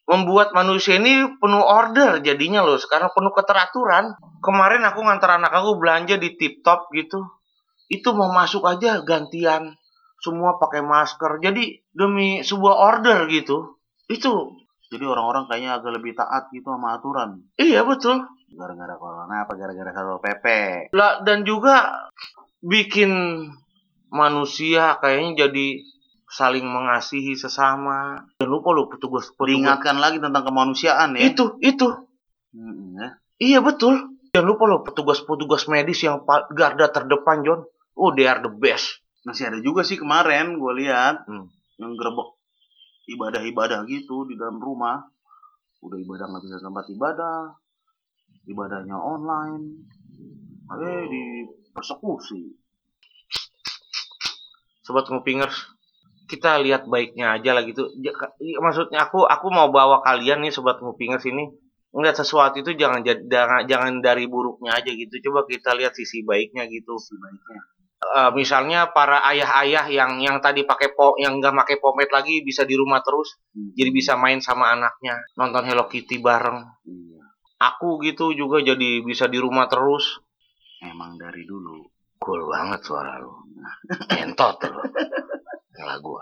membuat 0.06 0.54
manusia 0.54 1.02
ini 1.02 1.26
penuh 1.42 1.66
order 1.66 2.22
jadinya 2.22 2.62
loh. 2.62 2.78
Sekarang 2.78 3.10
penuh 3.18 3.34
keteraturan. 3.34 4.14
Kemarin 4.46 4.86
aku 4.86 5.02
ngantar 5.02 5.42
anak 5.42 5.50
aku 5.58 5.82
belanja 5.82 6.22
di 6.22 6.38
tip 6.38 6.62
top 6.62 6.94
gitu. 6.94 7.37
Itu 7.88 8.12
mau 8.12 8.30
masuk 8.30 8.64
aja 8.64 9.00
gantian. 9.02 9.76
Semua 10.18 10.56
pakai 10.56 10.82
masker. 10.82 11.40
Jadi 11.40 11.84
demi 11.90 12.42
sebuah 12.42 12.76
order 12.76 13.28
gitu. 13.28 13.78
Itu 14.06 14.56
Jadi 14.88 15.04
orang-orang 15.04 15.46
kayaknya 15.46 15.72
agak 15.76 15.92
lebih 15.94 16.16
taat 16.16 16.48
gitu 16.50 16.64
sama 16.66 16.96
aturan. 16.96 17.44
iya 17.56 17.84
betul. 17.84 18.24
Gara-gara 18.50 18.96
corona 18.96 19.44
apa 19.44 19.54
gara-gara 19.54 19.92
satpol 19.92 20.18
pp? 20.18 20.46
Lah 20.92 21.20
dan 21.22 21.44
juga 21.44 22.08
bikin 22.62 23.12
manusia 24.08 24.96
kayaknya 24.98 25.46
jadi 25.46 25.84
saling 26.26 26.64
mengasihi 26.64 27.36
sesama. 27.36 28.24
Dan 28.40 28.48
lupa 28.48 28.72
lo 28.72 28.88
petugas 28.88 29.28
petugas 29.30 29.48
Diingatkan 29.54 30.00
lagi 30.00 30.18
tentang 30.18 30.44
kemanusiaan 30.46 31.16
ya. 31.16 31.22
itu 31.26 31.60
itu 31.60 31.88
Hmm, 32.50 32.96
ya. 32.96 33.10
iya 33.38 33.60
betul. 33.60 34.16
Jangan 34.32 34.48
lupa 34.48 34.64
lo 34.66 34.82
petugas-petugas 34.82 35.68
medis 35.68 36.00
yang 36.00 36.24
garda 36.50 36.88
terdepan 36.88 37.44
John. 37.44 37.68
Oh 37.98 38.14
they 38.14 38.30
are 38.30 38.40
the 38.46 38.54
best. 38.54 39.02
Masih 39.26 39.50
ada 39.50 39.60
juga 39.60 39.82
sih 39.82 39.98
kemarin 39.98 40.56
gue 40.56 40.74
lihat 40.86 41.26
Hmm. 41.26 41.50
yang 41.82 41.98
gerbek 41.98 42.30
ibadah-ibadah 43.10 43.84
gitu 43.90 44.30
di 44.30 44.38
dalam 44.38 44.62
rumah. 44.62 45.02
Udah 45.82 45.98
ibadah 45.98 46.26
nggak 46.30 46.44
bisa 46.46 46.58
tempat 46.62 46.86
ibadah, 46.90 47.40
ibadahnya 48.46 48.98
online. 48.98 49.86
Eh 50.68 51.04
di 51.10 51.24
persekusi. 51.74 52.54
Sobat 54.84 55.12
Ngupingers, 55.12 55.68
kita 56.32 56.60
lihat 56.64 56.88
baiknya 56.88 57.36
aja 57.36 57.52
lah 57.52 57.64
gitu. 57.68 57.92
Maksudnya 58.64 59.08
aku 59.08 59.28
aku 59.28 59.48
mau 59.52 59.68
bawa 59.68 60.00
kalian 60.00 60.44
nih 60.48 60.52
sobat 60.52 60.80
Ngupingers 60.80 61.28
ini 61.28 61.52
ngeliat 61.92 62.16
sesuatu 62.20 62.60
itu 62.60 62.76
jangan 62.76 63.04
jangan, 63.04 63.64
jangan 63.68 63.94
dari 64.00 64.28
buruknya 64.28 64.76
aja 64.76 64.92
gitu. 64.92 65.20
Coba 65.28 65.44
kita 65.48 65.76
lihat 65.76 65.96
sisi 65.96 66.24
baiknya 66.24 66.68
gitu. 66.72 66.96
Sebaiknya. 67.00 67.60
Eh, 67.98 68.30
misalnya 68.32 68.94
para 68.94 69.26
ayah-ayah 69.26 69.90
yang 69.90 70.22
yang 70.22 70.38
tadi 70.38 70.62
pakai 70.64 70.94
po 70.94 71.18
yang 71.18 71.42
nggak 71.42 71.50
pakai 71.56 71.78
pomade 71.78 72.14
lagi 72.14 72.46
bisa 72.46 72.62
di 72.62 72.78
rumah 72.78 73.02
terus 73.02 73.42
Hmm. 73.52 73.74
jadi 73.74 73.90
bisa 73.90 74.14
main 74.14 74.38
sama 74.38 74.70
anaknya 74.72 75.18
nonton 75.34 75.66
Hello 75.66 75.90
Kitty 75.90 76.22
bareng 76.22 76.62
Iya. 76.86 77.26
aku 77.58 77.98
gitu 78.02 78.32
juga 78.32 78.62
jadi 78.62 79.02
bisa 79.02 79.26
di 79.26 79.42
rumah 79.42 79.66
terus 79.66 80.22
Emang 80.78 81.18
dari 81.18 81.42
dulu. 81.42 81.90
cool 82.18 82.46
banget 82.46 82.86
suara 82.86 83.18
lu 83.18 83.34
entot 84.22 84.62
lu 84.64 84.82
Yalah 85.74 85.98
gua 85.98 86.22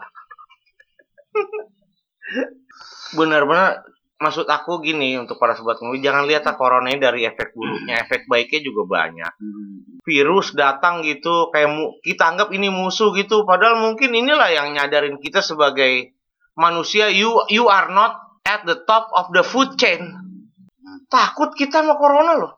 benar-benar 3.13 3.83
maksud 4.15 4.47
aku 4.47 4.79
gini 4.79 5.15
untuk 5.15 5.35
para 5.35 5.53
sobat 5.53 5.75
ngopi 5.77 5.99
jangan 5.99 6.23
lihat 6.23 6.43
lah 6.43 6.55
corona 6.55 6.87
dari 6.89 7.23
efek 7.23 7.51
buruknya 7.51 7.99
efek 7.99 8.27
baiknya 8.27 8.63
juga 8.63 8.87
banyak 8.89 9.31
Hmm. 9.35 9.94
Virus 10.05 10.53
datang 10.53 11.01
gitu 11.01 11.49
kayak 11.49 11.67
mu- 11.67 11.97
kita 11.99 12.29
anggap 12.29 12.49
ini 12.49 12.69
musuh 12.69 13.09
gitu 13.11 13.41
padahal 13.43 13.81
mungkin 13.81 14.13
inilah 14.13 14.47
yang 14.47 14.71
nyadarin 14.71 15.17
kita 15.17 15.41
sebagai 15.41 16.13
manusia 16.53 17.09
you 17.09 17.27
you 17.47 17.65
are 17.65 17.89
not 17.89 18.15
at 18.41 18.61
the 18.63 18.77
top 18.79 19.09
of 19.11 19.29
the 19.31 19.41
food 19.41 19.73
chain 19.75 20.13
takut 21.07 21.51
kita 21.51 21.81
sama 21.81 21.95
corona 21.95 22.33
loh 22.35 22.53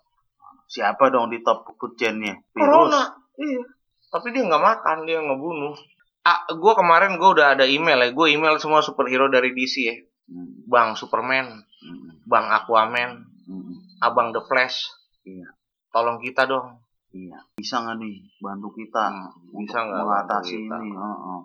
Siapa 0.68 1.08
dong 1.08 1.32
di 1.32 1.40
top 1.40 1.64
food 1.74 1.96
chain-nya? 1.96 2.44
Virus. 2.50 2.60
corona 2.60 3.02
iya 3.38 3.64
tapi 4.08 4.32
dia 4.32 4.44
nggak 4.44 4.60
makan 4.62 4.98
dia 5.04 5.20
ngebunuh 5.20 5.76
ah 6.22 6.44
gue 6.46 6.74
kemarin 6.74 7.16
gue 7.16 7.30
udah 7.30 7.56
ada 7.56 7.64
email 7.64 7.96
ya 7.98 8.10
gue 8.10 8.28
email 8.30 8.56
semua 8.58 8.80
superhero 8.80 9.28
dari 9.28 9.52
DC 9.52 9.76
ya 9.82 9.96
Hmm. 10.28 10.68
bang 10.68 10.92
Superman 10.94 11.64
Hmm. 11.80 12.20
bang 12.22 12.52
Aquaman 12.52 13.24
Hmm. 13.42 13.80
abang 13.98 14.30
The 14.30 14.44
Flash 14.44 14.92
Iya. 15.24 15.56
tolong 15.90 16.20
kita 16.20 16.44
dong 16.44 16.84
Iya. 17.10 17.40
Bisa 17.56 17.76
nggak 17.80 17.98
nih 17.98 18.16
bantu 18.38 18.68
kita 18.72 19.04
Hmm, 19.08 19.32
bisa 19.58 19.78
nggak 19.80 20.02
mengatasi 20.02 20.56
bantu 20.60 20.62
kita? 20.62 20.76
ini? 20.78 20.90
Heeh. 20.94 21.40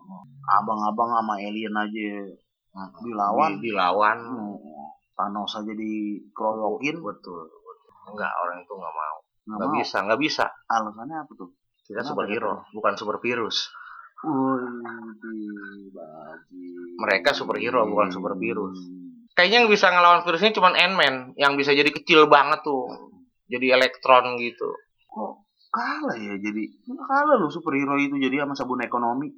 Abang-abang 0.52 1.10
sama 1.12 1.34
alien 1.36 1.74
aja 1.74 2.10
dilawan. 3.00 3.50
Di- 3.56 3.62
dilawan 3.64 4.18
Hmm. 4.20 4.56
Thanos 5.12 5.52
aja 5.54 5.72
dikeroyokin. 5.72 6.96
betul, 6.98 7.46
betul. 7.46 7.92
enggak 8.04 8.32
orang 8.36 8.58
itu 8.58 8.72
nggak 8.72 8.90
mau 8.92 9.16
Nggak 9.44 9.70
bisa 9.76 9.96
nggak 10.00 10.20
bisa 10.20 10.44
Alasannya 10.66 11.16
apa 11.18 11.32
tuh? 11.32 11.50
kita 11.82 11.98
Kenapa 11.98 12.08
superhero 12.08 12.52
bukan 12.72 12.94
super 12.94 13.16
virus. 13.18 13.70
Mereka 16.94 17.30
superhero, 17.32 17.82
bukan 17.84 18.08
super 18.08 18.34
virus. 18.36 18.78
kayaknya 19.32 19.58
yang 19.58 19.70
bisa 19.70 19.88
ngelawan 19.88 20.20
virusnya 20.20 20.52
cuma 20.52 20.70
Ant-Man 20.70 21.32
yang 21.34 21.56
bisa 21.56 21.72
jadi 21.72 21.88
kecil 21.88 22.28
banget 22.28 22.60
tuh 22.62 22.84
jadi 23.46 23.74
elektron 23.74 24.36
gitu 24.36 24.68
kalah 25.72 26.14
ya 26.14 26.36
jadi? 26.36 26.62
Kalah 26.84 27.36
loh 27.36 27.48
superhero 27.48 27.96
itu 27.96 28.14
jadi 28.16 28.44
sama 28.44 28.52
sabun 28.52 28.80
ekonomi. 28.80 29.32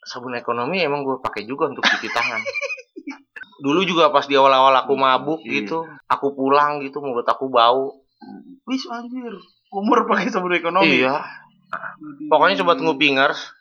sabun 0.00 0.32
ekonomi 0.32 0.80
emang 0.80 1.02
gue 1.02 1.18
pakai 1.18 1.44
juga 1.44 1.68
untuk 1.68 1.82
cuci 1.82 2.08
tangan 2.08 2.40
dulu 3.64 3.84
juga 3.84 4.08
pas 4.08 4.24
di 4.24 4.32
awal-awal 4.32 4.72
aku 4.72 4.96
mabuk 4.96 5.44
Iya. 5.44 5.60
gitu 5.60 5.78
aku 6.06 6.32
pulang 6.32 6.80
gitu 6.80 7.04
mulut 7.04 7.28
aku 7.28 7.52
bau 7.52 8.00
Wis 8.64 8.86
anjir. 8.86 9.28
Umur 9.68 10.06
pakai 10.06 10.32
sabun 10.32 10.54
ekonomi. 10.54 11.04
iya 11.04 11.20
pokoknya 12.26 12.56
sobat 12.56 12.78
ngupingers 12.78 13.52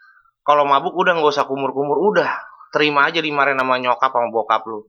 kalau 0.42 0.64
mabuk 0.64 0.96
udah 0.96 1.14
nggak 1.14 1.28
usah 1.28 1.44
kumur-kumur 1.44 2.00
udah 2.00 2.32
terima 2.72 3.06
aja 3.06 3.20
dimarahin 3.20 3.60
sama 3.60 3.76
nyokap 3.76 4.08
sama 4.08 4.32
bokap 4.32 4.64
lu 4.64 4.88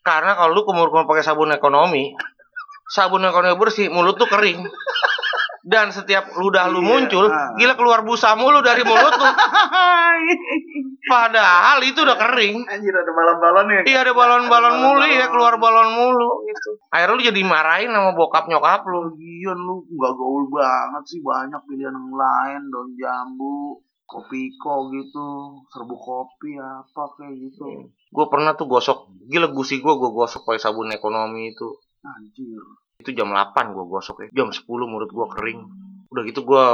karena 0.00 0.34
kalau 0.34 0.56
lu 0.56 0.64
kumur-kumur 0.64 1.04
pakai 1.04 1.20
sabun 1.20 1.52
ekonomi 1.52 2.16
sabun 2.88 3.22
ekonomi 3.22 3.54
bersih 3.54 3.86
mulut 3.86 4.16
tuh 4.16 4.26
kering 4.26 4.64
dan 5.60 5.92
setiap 5.92 6.32
ludah 6.36 6.68
lu 6.68 6.80
Iya, 6.80 6.88
muncul 6.88 7.26
ah. 7.28 7.52
gila 7.54 7.74
keluar 7.76 8.00
busa 8.00 8.32
mulu 8.32 8.64
dari 8.64 8.80
mulut 8.80 9.12
lu 9.12 9.28
padahal 11.12 11.78
itu 11.84 12.00
udah 12.00 12.16
kering 12.16 12.64
Anjir 12.64 12.92
ada 12.92 13.12
balon-balonnya. 13.12 13.80
Iya 13.84 13.98
ada 14.04 14.12
balon-balon 14.12 14.74
mulu 14.80 15.04
ya 15.04 15.26
keluar 15.28 15.56
balon 15.56 15.90
mulu 15.92 16.44
gitu. 16.46 16.70
Akhirnya 16.88 17.14
lu 17.16 17.22
jadi 17.28 17.40
marahin 17.44 17.90
sama 17.92 18.12
bokap 18.14 18.48
nyokap 18.48 18.84
lu. 18.88 19.10
Lagian 19.12 19.58
lu 19.58 19.84
nggak 19.84 20.12
gaul 20.14 20.44
banget 20.48 21.02
sih 21.06 21.20
banyak 21.20 21.60
pilihan 21.66 21.92
yang 21.92 22.12
lain 22.12 22.60
daun 22.68 22.88
jambu 22.96 23.80
kopi 24.04 24.50
ko 24.58 24.90
gitu 24.90 25.26
serbuk 25.70 26.00
kopi 26.00 26.58
apa 26.58 27.02
kayak 27.14 27.34
gitu 27.38 27.86
Gue 28.10 28.26
pernah 28.26 28.58
tuh 28.58 28.66
gosok, 28.66 29.06
gila 29.30 29.54
gusi 29.54 29.78
gue 29.78 29.94
gue 29.94 30.10
gosok 30.10 30.42
pakai 30.42 30.58
sabun 30.58 30.90
ekonomi 30.90 31.54
itu. 31.54 31.78
anjir 32.02 32.58
Itu 33.00 33.16
jam 33.16 33.32
8 33.32 33.72
gue 33.72 33.84
gosok 33.88 34.28
ya. 34.28 34.44
Jam 34.44 34.52
10 34.52 34.68
mulut 34.68 35.08
gue 35.08 35.26
kering. 35.32 35.60
Udah 36.12 36.22
gitu 36.28 36.44
gue 36.44 36.64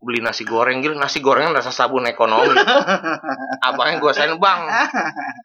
beli 0.00 0.24
nasi 0.24 0.48
goreng 0.48 0.80
gitu 0.80 0.96
nasi 0.96 1.20
gorengnya 1.20 1.60
rasa 1.60 1.72
sabun 1.72 2.04
ekonomi. 2.04 2.56
Abangnya 3.66 4.00
gue 4.00 4.12
sain 4.16 4.32
bang 4.36 4.60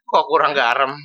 kok 0.07 0.25
kurang 0.31 0.55
garam? 0.55 0.95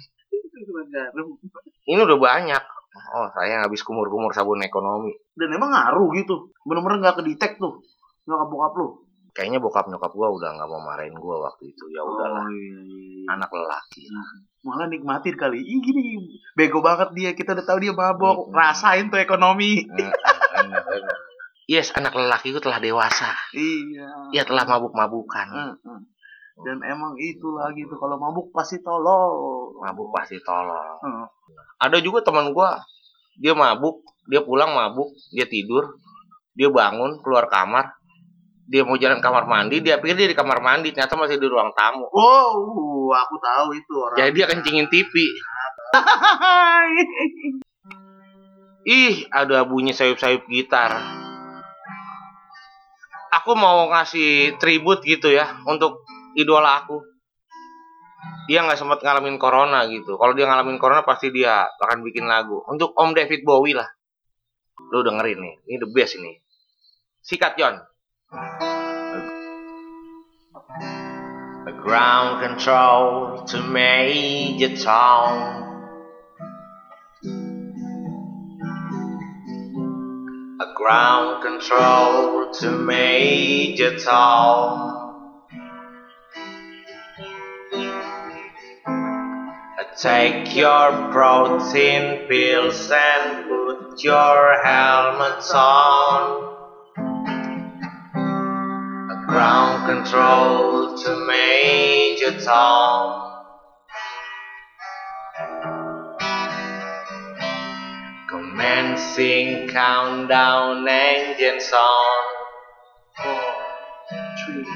Ini 1.86 2.00
udah 2.02 2.18
banyak. 2.18 2.64
Oh 3.10 3.26
saya 3.34 3.62
habis 3.62 3.82
kumur-kumur 3.86 4.34
sabun 4.34 4.62
ekonomi. 4.62 5.14
Dan 5.34 5.54
emang 5.54 5.70
ngaruh 5.74 6.10
gitu. 6.18 6.54
Bener-bener 6.66 7.02
nggak 7.02 7.22
kedetek 7.22 7.58
tuh. 7.58 7.82
Nyokap 8.26 8.48
bokap 8.50 8.74
lu 8.78 9.09
kayaknya 9.32 9.58
bokap 9.62 9.86
nyokap 9.86 10.12
gue 10.12 10.28
udah 10.28 10.50
nggak 10.56 10.68
mau 10.68 10.82
marahin 10.82 11.14
gue 11.14 11.36
waktu 11.40 11.70
itu. 11.70 11.84
Ya 11.90 12.02
udahlah. 12.02 12.44
Oh, 12.44 12.50
iya, 12.50 12.78
iya. 12.82 13.24
anak 13.36 13.50
lelaki. 13.50 14.04
Malah 14.66 14.86
nikmatin 14.90 15.34
kali. 15.38 15.58
Ih 15.62 15.80
gini 15.80 16.18
bego 16.58 16.82
banget 16.84 17.14
dia. 17.16 17.30
Kita 17.32 17.54
udah 17.54 17.66
tahu 17.66 17.78
dia 17.80 17.94
mabok. 17.94 18.50
Mm-mm. 18.50 18.56
rasain 18.56 19.08
tuh 19.08 19.20
ekonomi. 19.22 19.86
Yes 21.70 21.94
anak 21.94 22.14
lelaki 22.18 22.50
itu 22.50 22.58
telah 22.58 22.82
dewasa. 22.82 23.30
Iya. 23.54 24.34
Ia 24.34 24.42
telah 24.44 24.66
mabuk-mabukan. 24.66 25.48
Mm-mm. 25.50 26.00
dan 26.60 26.76
emang 26.84 27.16
itu 27.16 27.56
lagi 27.56 27.88
tuh. 27.88 27.96
Kalau 27.96 28.20
mabuk 28.20 28.52
pasti 28.52 28.84
tolol. 28.84 29.72
Mabuk 29.80 30.12
pasti 30.12 30.36
tolong 30.44 31.00
Mm. 31.00 31.24
ada 31.80 31.96
juga 32.04 32.20
teman 32.20 32.52
gue 32.52 32.70
dia 33.40 33.56
mabuk 33.56 34.04
dia 34.28 34.44
pulang 34.44 34.76
mabuk 34.76 35.10
dia 35.32 35.48
tidur 35.48 35.96
dia 36.52 36.68
bangun 36.68 37.18
keluar 37.24 37.48
kamar 37.48 37.96
dia 38.70 38.86
mau 38.86 38.94
jalan 38.94 39.18
kamar 39.18 39.50
mandi 39.50 39.82
dia 39.82 39.98
pikir 39.98 40.14
dia 40.14 40.30
di 40.30 40.38
kamar 40.38 40.62
mandi 40.62 40.94
ternyata 40.94 41.18
masih 41.18 41.42
di 41.42 41.50
ruang 41.50 41.74
tamu. 41.74 42.06
Wow 42.14 43.10
aku 43.10 43.34
tahu 43.42 43.74
itu 43.74 43.92
orang. 43.98 44.14
Jadi 44.22 44.30
dia 44.30 44.46
kencingin 44.46 44.86
TV 44.86 45.10
ih 48.86 49.26
ada 49.34 49.66
bunyi 49.66 49.90
sayup-sayup 49.90 50.46
gitar. 50.46 51.02
Aku 53.42 53.58
mau 53.58 53.90
ngasih 53.90 54.54
tribut 54.62 55.02
gitu 55.02 55.34
ya 55.34 55.58
untuk 55.66 56.06
idola 56.38 56.86
aku. 56.86 57.02
Dia 58.46 58.62
nggak 58.62 58.78
sempat 58.78 59.02
ngalamin 59.02 59.34
corona 59.42 59.82
gitu. 59.90 60.14
Kalau 60.14 60.30
dia 60.30 60.46
ngalamin 60.46 60.78
corona 60.78 61.02
pasti 61.02 61.34
dia 61.34 61.66
akan 61.66 62.06
bikin 62.06 62.30
lagu. 62.30 62.62
Untuk 62.70 62.94
Om 62.94 63.18
David 63.18 63.42
Bowie 63.42 63.74
lah. 63.74 63.90
Lu 64.94 65.02
dengerin 65.02 65.42
nih 65.42 65.54
ini 65.66 65.76
the 65.82 65.90
best 65.90 66.14
ini. 66.22 66.38
Sikat 67.18 67.58
John 67.58 67.89
A 68.32 68.36
ground 71.82 72.46
control 72.46 73.44
to 73.44 73.60
Major 73.60 74.76
Tom 74.76 75.66
A 80.60 80.74
ground 80.76 81.42
control 81.42 82.52
to 82.52 82.70
Major 82.70 83.98
Tom. 83.98 84.96
Take 90.00 90.54
your 90.56 91.10
protein 91.10 92.28
pills 92.28 92.90
and 92.90 93.48
put 93.48 94.04
your 94.04 94.62
helmet 94.62 95.44
on. 95.52 96.49
Ground 99.40 99.86
control 99.86 100.98
to 100.98 101.26
Major 101.26 102.38
Tom. 102.44 103.24
Commencing 108.28 109.68
countdown 109.68 110.86
engines 110.86 111.72
on. 111.72 112.22
Four, 113.16 113.54
three. 114.44 114.66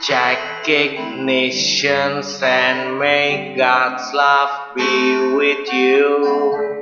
Eject 0.00 0.66
ignitions 0.66 2.42
and 2.42 2.98
may 2.98 3.54
God's 3.58 4.10
love 4.14 4.74
be 4.74 5.34
with 5.34 5.70
you. 5.70 6.81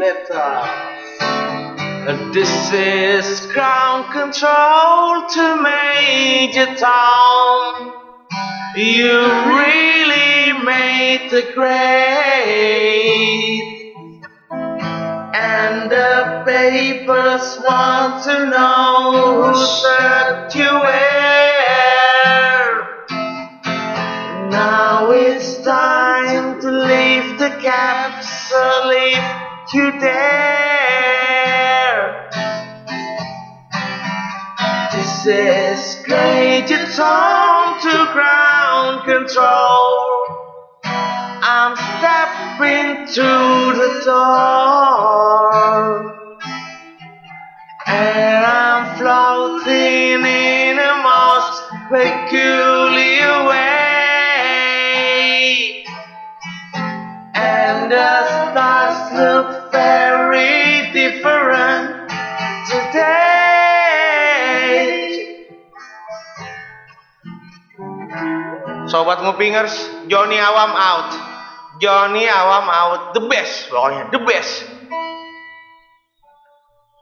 Laptop. 0.00 0.64
This 2.32 2.72
is 2.72 3.52
ground 3.52 4.10
control 4.14 5.28
to 5.28 5.60
Major 5.62 6.74
Tom. 6.76 7.92
You 8.76 9.20
really 9.60 10.52
made 10.64 11.28
the 11.30 11.42
grade. 11.54 12.80
And 15.34 15.90
the 15.90 16.44
papers 16.46 17.58
want 17.68 18.24
to 18.24 18.46
know 18.46 19.39
you 29.72 29.92
dare. 30.00 31.30
This 34.92 35.26
is 35.26 36.04
Major 36.08 36.86
Tom 36.92 37.80
to 37.80 38.12
ground 38.12 39.04
control. 39.04 40.26
I'm 40.84 41.76
stepping 41.76 43.06
through 43.06 43.74
the 43.78 44.02
door. 44.04 45.50
And 47.86 48.44
I'm 48.44 48.98
floating 48.98 50.24
in 50.24 50.78
a 50.78 51.02
most 51.02 51.62
peculiar 51.90 52.69
Sobat 68.90 69.22
Ngupingers, 69.22 69.72
Johnny 70.10 70.36
Awam 70.36 70.74
out. 70.74 71.10
Johnny 71.78 72.26
Awam 72.26 72.66
out, 72.66 73.14
the 73.14 73.22
best, 73.30 73.70
pokoknya 73.70 74.10
the 74.10 74.20
best. 74.26 74.79